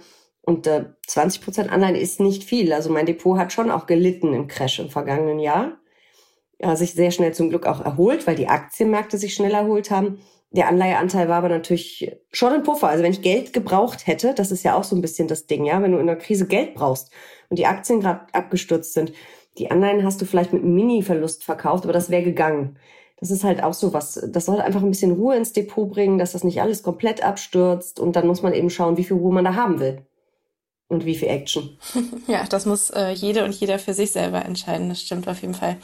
Und 0.50 0.66
äh, 0.66 0.86
20 1.06 1.44
Prozent 1.44 1.72
Anleihen 1.72 1.94
ist 1.94 2.20
nicht 2.20 2.44
viel. 2.44 2.74
Also 2.74 2.90
mein 2.90 3.06
Depot 3.06 3.38
hat 3.38 3.54
schon 3.54 3.70
auch 3.70 3.86
gelitten 3.86 4.34
im 4.34 4.48
Crash 4.48 4.80
im 4.80 4.90
vergangenen 4.90 5.38
Jahr. 5.38 5.78
Ja, 6.60 6.76
sich 6.76 6.96
sehr 6.96 7.12
schnell 7.12 7.36
zum 7.36 7.50
Glück 7.50 7.68
auch 7.68 7.86
erholt, 7.86 8.26
weil 8.26 8.36
die 8.36 8.48
Aktienmärkte 8.48 9.20
sich 9.20 9.36
schnell 9.36 9.52
erholt 9.52 9.92
haben. 9.92 10.22
Der 10.50 10.68
Anleiheanteil 10.68 11.30
war 11.30 11.38
aber 11.38 11.50
natürlich 11.50 12.18
schon 12.32 12.52
ein 12.52 12.64
Puffer. 12.64 12.88
Also 12.88 13.04
wenn 13.04 13.12
ich 13.12 13.22
Geld 13.22 13.54
gebraucht 13.54 14.08
hätte, 14.08 14.34
das 14.34 14.52
ist 14.52 14.64
ja 14.64 14.74
auch 14.74 14.84
so 14.84 14.96
ein 14.96 15.04
bisschen 15.04 15.28
das 15.28 15.46
Ding, 15.46 15.66
ja, 15.66 15.84
wenn 15.84 15.92
du 15.92 16.00
in 16.00 16.10
einer 16.10 16.20
Krise 16.20 16.48
Geld 16.48 16.74
brauchst 16.74 17.12
und 17.50 17.60
die 17.60 17.68
Aktien 17.68 18.00
gerade 18.00 18.22
abgestürzt 18.34 18.96
sind, 18.96 19.14
die 19.60 19.70
Anleihen 19.70 20.04
hast 20.04 20.20
du 20.20 20.26
vielleicht 20.26 20.52
mit 20.52 20.64
einem 20.64 20.74
Mini-Verlust 20.74 21.44
verkauft, 21.44 21.84
aber 21.84 21.94
das 21.94 22.10
wäre 22.10 22.24
gegangen. 22.24 22.80
Das 23.20 23.30
ist 23.30 23.44
halt 23.44 23.62
auch 23.62 23.76
so 23.76 23.94
was. 23.94 24.28
Das 24.32 24.46
soll 24.46 24.62
einfach 24.62 24.82
ein 24.82 24.90
bisschen 24.90 25.12
Ruhe 25.12 25.36
ins 25.36 25.54
Depot 25.54 25.92
bringen, 25.92 26.18
dass 26.18 26.32
das 26.32 26.44
nicht 26.44 26.60
alles 26.60 26.82
komplett 26.82 27.24
abstürzt 27.24 28.00
und 28.00 28.16
dann 28.16 28.26
muss 28.26 28.42
man 28.42 28.54
eben 28.54 28.72
schauen, 28.72 28.98
wie 28.98 29.04
viel 29.04 29.18
Ruhe 29.18 29.32
man 29.32 29.46
da 29.46 29.54
haben 29.54 29.80
will 29.80 30.02
und 30.90 31.06
wie 31.06 31.16
viel 31.16 31.30
Action. 31.30 31.78
Ja, 32.28 32.44
das 32.50 32.66
muss 32.66 32.90
äh, 32.90 33.12
jede 33.12 33.46
und 33.46 33.56
jeder 33.56 33.80
für 33.80 33.94
sich 33.94 34.12
selber 34.12 34.44
entscheiden. 34.44 34.90
Das 34.90 35.02
stimmt 35.02 35.28
auf 35.28 35.42
jeden 35.42 35.54
Fall. 35.54 35.78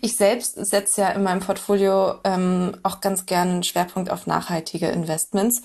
Ich 0.00 0.16
selbst 0.16 0.54
setze 0.54 1.00
ja 1.00 1.10
in 1.10 1.22
meinem 1.22 1.40
Portfolio 1.40 2.14
ähm, 2.24 2.76
auch 2.82 3.00
ganz 3.00 3.26
gerne 3.26 3.50
einen 3.50 3.62
Schwerpunkt 3.62 4.10
auf 4.10 4.26
nachhaltige 4.26 4.88
Investments. 4.88 5.62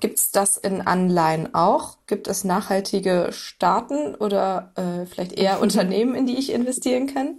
Gibt 0.00 0.18
es 0.18 0.30
das 0.30 0.56
in 0.56 0.80
Anleihen 0.80 1.54
auch? 1.54 1.98
Gibt 2.06 2.28
es 2.28 2.44
nachhaltige 2.44 3.28
Staaten 3.32 4.14
oder 4.14 4.72
äh, 4.76 5.06
vielleicht 5.06 5.32
eher 5.32 5.60
Unternehmen, 5.60 6.14
in 6.14 6.26
die 6.26 6.38
ich 6.38 6.52
investieren 6.52 7.12
kann? 7.12 7.38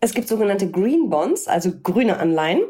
Es 0.00 0.14
gibt 0.14 0.28
sogenannte 0.28 0.70
Green 0.70 1.10
Bonds, 1.10 1.46
also 1.46 1.72
grüne 1.82 2.18
Anleihen. 2.18 2.62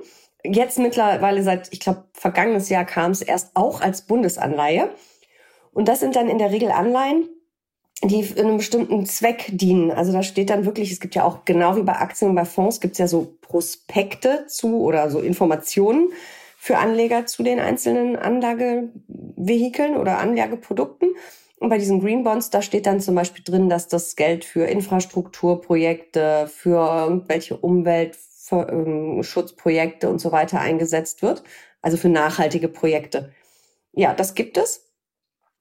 Jetzt 0.43 0.79
mittlerweile 0.79 1.43
seit, 1.43 1.73
ich 1.73 1.81
glaube, 1.81 2.05
vergangenes 2.15 2.71
Jahr 2.71 2.85
kam 2.85 3.11
es 3.11 3.23
erst 3.23 3.51
auch 3.55 3.83
als 3.83 4.03
Bundesanleihe. 4.03 4.91
Und 5.73 5.89
das 5.89 6.01
sind 6.01 6.17
dann 6.17 6.29
in 6.29 6.39
der 6.39 6.51
Regel 6.51 6.71
Anleihen, 6.71 7.29
die 8.03 8.21
in 8.21 8.47
einem 8.47 8.57
bestimmten 8.57 9.05
Zweck 9.07 9.51
dienen. 9.53 9.91
Also 9.91 10.13
da 10.13 10.23
steht 10.23 10.49
dann 10.51 10.65
wirklich, 10.65 10.91
es 10.91 11.01
gibt 11.01 11.15
ja 11.15 11.25
auch 11.25 11.45
genau 11.45 11.77
wie 11.77 11.83
bei 11.83 11.97
Aktien 11.97 12.31
und 12.31 12.37
bei 12.37 12.47
Fonds 12.47 12.81
gibt 12.81 12.93
es 12.93 12.99
ja 12.99 13.07
so 13.07 13.37
Prospekte 13.43 14.47
zu 14.47 14.81
oder 14.81 15.11
so 15.11 15.21
Informationen 15.21 16.11
für 16.57 16.79
Anleger 16.79 17.27
zu 17.27 17.43
den 17.43 17.61
einzelnen 17.61 18.17
Anlagevehikeln 18.17 19.97
oder 19.97 20.17
Anlageprodukten. 20.19 21.11
Und 21.59 21.69
bei 21.69 21.77
diesen 21.77 22.01
Green 22.01 22.25
Bonds, 22.25 22.49
da 22.49 22.63
steht 22.63 22.87
dann 22.87 23.01
zum 23.01 23.15
Beispiel 23.15 23.45
drin, 23.45 23.69
dass 23.69 23.89
das 23.89 24.17
Geld 24.17 24.47
für 24.47 24.65
Infrastrukturprojekte, 24.65 26.51
für 26.53 27.05
irgendwelche 27.05 27.59
Umweltschutzprojekte 27.59 30.09
und 30.09 30.21
so 30.21 30.33
weiter 30.33 30.61
eingesetzt 30.61 31.21
wird. 31.21 31.43
Also 31.83 31.99
für 31.99 32.09
nachhaltige 32.09 32.69
Projekte. 32.69 33.35
Ja, 33.93 34.15
das 34.15 34.35
gibt 34.35 34.57
es. 34.57 34.90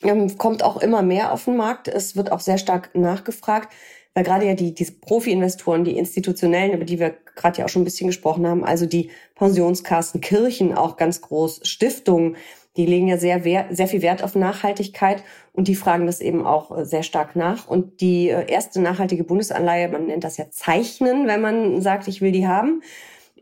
Ähm, 0.02 0.38
kommt 0.38 0.64
auch 0.64 0.78
immer 0.78 1.02
mehr 1.02 1.34
auf 1.34 1.46
den 1.46 1.58
Markt. 1.58 1.88
Es 1.88 2.16
wird 2.16 2.32
auch 2.32 2.40
sehr 2.40 2.58
stark 2.58 2.96
nachgefragt, 2.96 3.74
weil 4.14 4.24
gerade 4.24 4.46
ja 4.46 4.54
die, 4.54 4.74
diese 4.74 4.94
Profi-Investoren, 4.94 5.84
die 5.84 5.98
institutionellen, 5.98 6.74
über 6.74 6.86
die 6.86 7.00
wir 7.00 7.16
gerade 7.36 7.60
ja 7.60 7.66
auch 7.66 7.70
schon 7.70 7.82
ein 7.82 7.86
bisschen 7.86 8.08
gesprochen 8.08 8.48
haben, 8.48 8.64
also 8.64 8.86
die 8.86 9.12
Pensionskassen, 9.36 10.22
Kirchen 10.22 10.74
auch 10.74 10.98
ganz 10.98 11.22
groß, 11.22 11.62
Stiftungen, 11.64 12.38
die 12.78 12.86
legen 12.86 13.08
ja 13.08 13.18
sehr, 13.18 13.42
sehr 13.72 13.88
viel 13.88 14.02
Wert 14.02 14.24
auf 14.24 14.36
Nachhaltigkeit 14.36 15.24
und 15.54 15.68
die 15.68 15.76
fragen 15.76 16.06
das 16.06 16.22
eben 16.22 16.46
auch 16.46 16.78
äh, 16.78 16.86
sehr 16.86 17.04
stark 17.04 17.36
nach. 17.36 17.68
Und 17.68 18.00
die 18.00 18.30
äh, 18.30 18.50
erste 18.50 18.80
nachhaltige 18.80 19.24
Bundesanleihe, 19.24 19.90
man 19.90 20.06
nennt 20.06 20.24
das 20.24 20.38
ja 20.38 20.50
Zeichnen, 20.50 21.28
wenn 21.28 21.42
man 21.42 21.82
sagt, 21.82 22.08
ich 22.08 22.22
will 22.22 22.32
die 22.32 22.48
haben, 22.48 22.82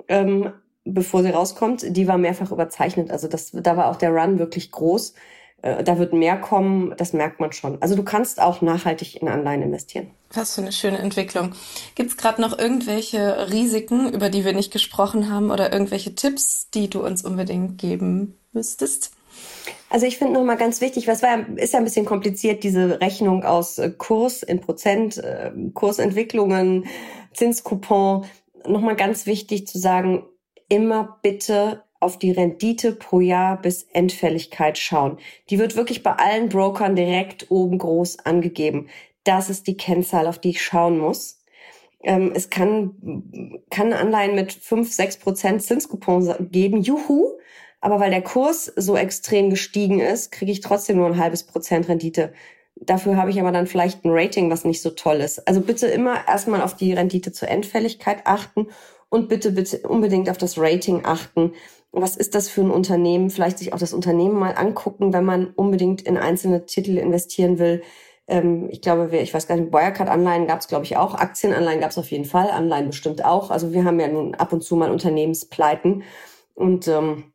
ähm, 0.07 0.53
bevor 0.85 1.21
sie 1.21 1.29
rauskommt, 1.29 1.95
die 1.95 2.07
war 2.07 2.17
mehrfach 2.17 2.51
überzeichnet. 2.51 3.11
Also 3.11 3.27
das, 3.27 3.51
da 3.51 3.77
war 3.77 3.91
auch 3.91 3.97
der 3.97 4.11
Run 4.11 4.39
wirklich 4.39 4.71
groß. 4.71 5.13
Äh, 5.61 5.83
da 5.83 5.97
wird 5.97 6.13
mehr 6.13 6.37
kommen, 6.37 6.93
das 6.97 7.13
merkt 7.13 7.39
man 7.39 7.51
schon. 7.51 7.81
Also 7.81 7.95
du 7.95 8.03
kannst 8.03 8.41
auch 8.41 8.61
nachhaltig 8.61 9.21
in 9.21 9.27
Anleihen 9.27 9.61
investieren. 9.61 10.11
Was 10.33 10.55
für 10.55 10.61
eine 10.61 10.71
schöne 10.71 10.97
Entwicklung. 10.99 11.53
Gibt 11.95 12.11
es 12.11 12.17
gerade 12.17 12.41
noch 12.41 12.57
irgendwelche 12.57 13.49
Risiken, 13.51 14.13
über 14.13 14.29
die 14.29 14.45
wir 14.45 14.53
nicht 14.53 14.71
gesprochen 14.71 15.31
haben 15.31 15.51
oder 15.51 15.71
irgendwelche 15.71 16.15
Tipps, 16.15 16.69
die 16.69 16.89
du 16.89 17.03
uns 17.03 17.23
unbedingt 17.23 17.77
geben 17.77 18.37
müsstest? 18.51 19.11
Also 19.89 20.05
ich 20.05 20.17
finde 20.17 20.33
nochmal 20.33 20.57
ganz 20.57 20.81
wichtig, 20.81 21.07
was 21.07 21.23
war, 21.23 21.47
ist 21.57 21.73
ja 21.73 21.79
ein 21.79 21.85
bisschen 21.85 22.05
kompliziert, 22.05 22.63
diese 22.63 22.99
Rechnung 22.99 23.43
aus 23.43 23.77
äh, 23.77 23.89
Kurs 23.89 24.43
in 24.43 24.59
Prozent, 24.59 25.17
äh, 25.17 25.51
Kursentwicklungen, 25.73 26.85
Zinscoupon. 27.33 28.25
Nochmal 28.67 28.95
ganz 28.95 29.25
wichtig 29.25 29.65
zu 29.65 29.79
sagen, 29.79 30.25
immer 30.67 31.19
bitte 31.21 31.83
auf 31.99 32.19
die 32.19 32.31
Rendite 32.31 32.91
pro 32.91 33.19
Jahr 33.19 33.61
bis 33.61 33.83
Endfälligkeit 33.93 34.77
schauen. 34.77 35.17
Die 35.49 35.59
wird 35.59 35.75
wirklich 35.75 36.03
bei 36.03 36.13
allen 36.13 36.49
Brokern 36.49 36.95
direkt 36.95 37.49
oben 37.49 37.77
groß 37.77 38.19
angegeben. 38.19 38.89
Das 39.23 39.49
ist 39.49 39.67
die 39.67 39.77
Kennzahl, 39.77 40.27
auf 40.27 40.39
die 40.39 40.51
ich 40.51 40.61
schauen 40.63 40.97
muss. 40.97 41.41
Ähm, 42.03 42.31
es 42.35 42.49
kann, 42.49 43.63
kann 43.69 43.93
Anleihen 43.93 44.35
mit 44.35 44.53
5, 44.53 44.91
6 44.91 45.17
Prozent 45.17 45.63
Zinscoupon 45.63 46.49
geben. 46.51 46.81
Juhu! 46.81 47.37
Aber 47.79 47.99
weil 47.99 48.11
der 48.11 48.21
Kurs 48.21 48.65
so 48.75 48.95
extrem 48.95 49.49
gestiegen 49.49 49.99
ist, 49.99 50.31
kriege 50.31 50.51
ich 50.51 50.61
trotzdem 50.61 50.97
nur 50.97 51.07
ein 51.07 51.17
halbes 51.17 51.43
Prozent 51.43 51.87
Rendite. 51.87 52.33
Dafür 52.75 53.17
habe 53.17 53.31
ich 53.31 53.39
aber 53.39 53.51
dann 53.51 53.67
vielleicht 53.67 54.05
ein 54.05 54.11
Rating, 54.11 54.49
was 54.49 54.65
nicht 54.65 54.81
so 54.81 54.91
toll 54.91 55.17
ist. 55.17 55.47
Also 55.47 55.61
bitte 55.61 55.87
immer 55.87 56.27
erstmal 56.27 56.61
auf 56.61 56.75
die 56.75 56.93
Rendite 56.93 57.31
zur 57.31 57.49
Endfälligkeit 57.49 58.21
achten 58.25 58.67
Und 59.09 59.29
bitte, 59.29 59.51
bitte 59.51 59.87
unbedingt 59.87 60.29
auf 60.29 60.37
das 60.37 60.57
Rating 60.57 61.05
achten. 61.05 61.53
Was 62.01 62.15
ist 62.15 62.35
das 62.35 62.47
für 62.49 62.61
ein 62.61 62.71
Unternehmen? 62.71 63.29
Vielleicht 63.29 63.57
sich 63.57 63.73
auch 63.73 63.79
das 63.79 63.93
Unternehmen 63.93 64.37
mal 64.37 64.51
angucken, 64.51 65.13
wenn 65.13 65.25
man 65.25 65.47
unbedingt 65.55 66.01
in 66.03 66.17
einzelne 66.17 66.65
Titel 66.65 66.97
investieren 66.97 67.57
will. 67.59 67.81
Ähm, 68.27 68.69
ich 68.69 68.81
glaube, 68.81 69.15
ich 69.17 69.33
weiß 69.33 69.47
gar 69.47 69.55
nicht, 69.55 69.73
Wirecard-Anleihen 69.73 70.47
gab 70.47 70.59
es, 70.59 70.67
glaube 70.67 70.85
ich, 70.85 70.97
auch. 70.97 71.15
Aktienanleihen 71.15 71.79
gab 71.79 71.91
es 71.91 71.97
auf 71.97 72.11
jeden 72.11 72.25
Fall. 72.25 72.51
Anleihen 72.51 72.87
bestimmt 72.87 73.25
auch. 73.25 73.49
Also 73.51 73.73
wir 73.73 73.83
haben 73.83 73.99
ja 73.99 74.07
nun 74.07 74.35
ab 74.35 74.53
und 74.53 74.63
zu 74.63 74.75
mal 74.75 74.91
Unternehmenspleiten. 74.91 76.03
Und 76.53 76.87
ähm, 76.87 77.31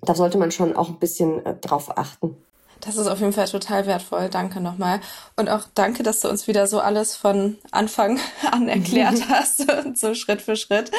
da 0.00 0.14
sollte 0.14 0.38
man 0.38 0.50
schon 0.50 0.76
auch 0.76 0.88
ein 0.88 0.98
bisschen 0.98 1.44
äh, 1.44 1.56
drauf 1.56 1.98
achten. 1.98 2.36
Das 2.80 2.96
ist 2.96 3.06
auf 3.06 3.20
jeden 3.20 3.32
Fall 3.32 3.46
total 3.46 3.86
wertvoll. 3.86 4.28
Danke 4.30 4.60
nochmal. 4.60 5.00
Und 5.34 5.48
auch 5.48 5.62
danke, 5.74 6.02
dass 6.02 6.20
du 6.20 6.28
uns 6.28 6.46
wieder 6.46 6.66
so 6.66 6.80
alles 6.80 7.16
von 7.16 7.56
Anfang 7.70 8.18
an 8.50 8.68
erklärt 8.68 9.28
hast 9.28 9.70
und 9.72 9.98
so 9.98 10.14
Schritt 10.14 10.42
für 10.42 10.56
Schritt. 10.56 10.90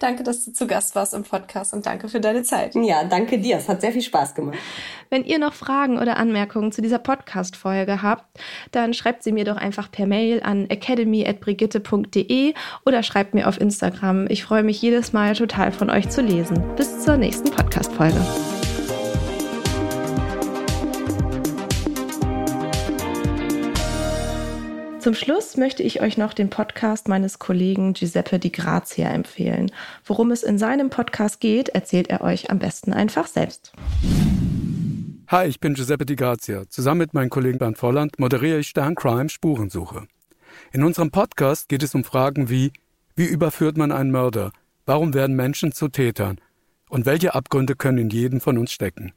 Danke, 0.00 0.22
dass 0.22 0.44
du 0.44 0.52
zu 0.52 0.66
Gast 0.66 0.94
warst 0.94 1.14
im 1.14 1.24
Podcast 1.24 1.72
und 1.72 1.86
danke 1.86 2.08
für 2.08 2.20
deine 2.20 2.42
Zeit. 2.42 2.74
Ja, 2.74 3.04
danke 3.04 3.38
dir. 3.38 3.58
Es 3.58 3.68
hat 3.68 3.80
sehr 3.80 3.92
viel 3.92 4.02
Spaß 4.02 4.34
gemacht. 4.34 4.58
Wenn 5.10 5.24
ihr 5.24 5.38
noch 5.38 5.54
Fragen 5.54 5.98
oder 5.98 6.16
Anmerkungen 6.16 6.72
zu 6.72 6.82
dieser 6.82 6.98
Podcast-Folge 6.98 8.00
habt, 8.00 8.24
dann 8.70 8.94
schreibt 8.94 9.24
sie 9.24 9.32
mir 9.32 9.44
doch 9.44 9.56
einfach 9.56 9.90
per 9.90 10.06
Mail 10.06 10.40
an 10.42 10.70
academy.brigitte.de 10.70 12.54
oder 12.86 13.02
schreibt 13.02 13.34
mir 13.34 13.48
auf 13.48 13.60
Instagram. 13.60 14.26
Ich 14.28 14.44
freue 14.44 14.62
mich 14.62 14.80
jedes 14.80 15.12
Mal 15.12 15.34
total 15.34 15.72
von 15.72 15.90
euch 15.90 16.08
zu 16.08 16.22
lesen. 16.22 16.62
Bis 16.76 17.02
zur 17.02 17.16
nächsten 17.16 17.50
Podcast-Folge. 17.50 18.20
Zum 25.00 25.14
Schluss 25.14 25.56
möchte 25.56 25.82
ich 25.82 26.02
euch 26.02 26.18
noch 26.18 26.34
den 26.34 26.50
Podcast 26.50 27.08
meines 27.08 27.38
Kollegen 27.38 27.94
Giuseppe 27.94 28.38
Di 28.38 28.50
Grazia 28.50 29.08
empfehlen. 29.08 29.72
Worum 30.04 30.30
es 30.30 30.42
in 30.42 30.58
seinem 30.58 30.90
Podcast 30.90 31.40
geht, 31.40 31.70
erzählt 31.70 32.10
er 32.10 32.20
euch 32.20 32.50
am 32.50 32.58
besten 32.58 32.92
einfach 32.92 33.26
selbst. 33.26 33.72
Hi, 35.28 35.46
ich 35.46 35.58
bin 35.58 35.72
Giuseppe 35.72 36.04
Di 36.04 36.16
Grazia. 36.16 36.68
Zusammen 36.68 36.98
mit 36.98 37.14
meinem 37.14 37.30
Kollegen 37.30 37.58
Bernd 37.58 37.78
Volland 37.78 38.18
moderiere 38.18 38.58
ich 38.58 38.68
Stern 38.68 38.94
Crime 38.94 39.30
Spurensuche. 39.30 40.06
In 40.70 40.84
unserem 40.84 41.10
Podcast 41.10 41.70
geht 41.70 41.82
es 41.82 41.94
um 41.94 42.04
Fragen 42.04 42.50
wie 42.50 42.70
wie 43.16 43.26
überführt 43.26 43.78
man 43.78 43.92
einen 43.92 44.10
Mörder? 44.10 44.52
Warum 44.84 45.14
werden 45.14 45.34
Menschen 45.34 45.72
zu 45.72 45.88
Tätern? 45.88 46.40
Und 46.90 47.06
welche 47.06 47.34
Abgründe 47.34 47.74
können 47.74 47.98
in 47.98 48.10
jedem 48.10 48.40
von 48.40 48.58
uns 48.58 48.72
stecken? 48.72 49.12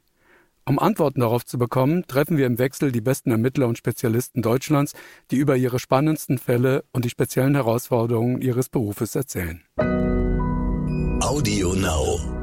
Um 0.65 0.79
Antworten 0.79 1.19
darauf 1.19 1.45
zu 1.45 1.57
bekommen, 1.57 2.05
treffen 2.07 2.37
wir 2.37 2.45
im 2.45 2.57
Wechsel 2.57 2.91
die 2.91 3.01
besten 3.01 3.31
Ermittler 3.31 3.67
und 3.67 3.77
Spezialisten 3.77 4.41
Deutschlands, 4.41 4.93
die 5.29 5.35
über 5.35 5.57
ihre 5.57 5.79
spannendsten 5.79 6.37
Fälle 6.37 6.85
und 6.93 7.03
die 7.03 7.09
speziellen 7.09 7.55
Herausforderungen 7.55 8.41
ihres 8.41 8.69
Berufes 8.69 9.15
erzählen. 9.15 9.61
Audio 11.21 11.73
Now. 11.73 12.42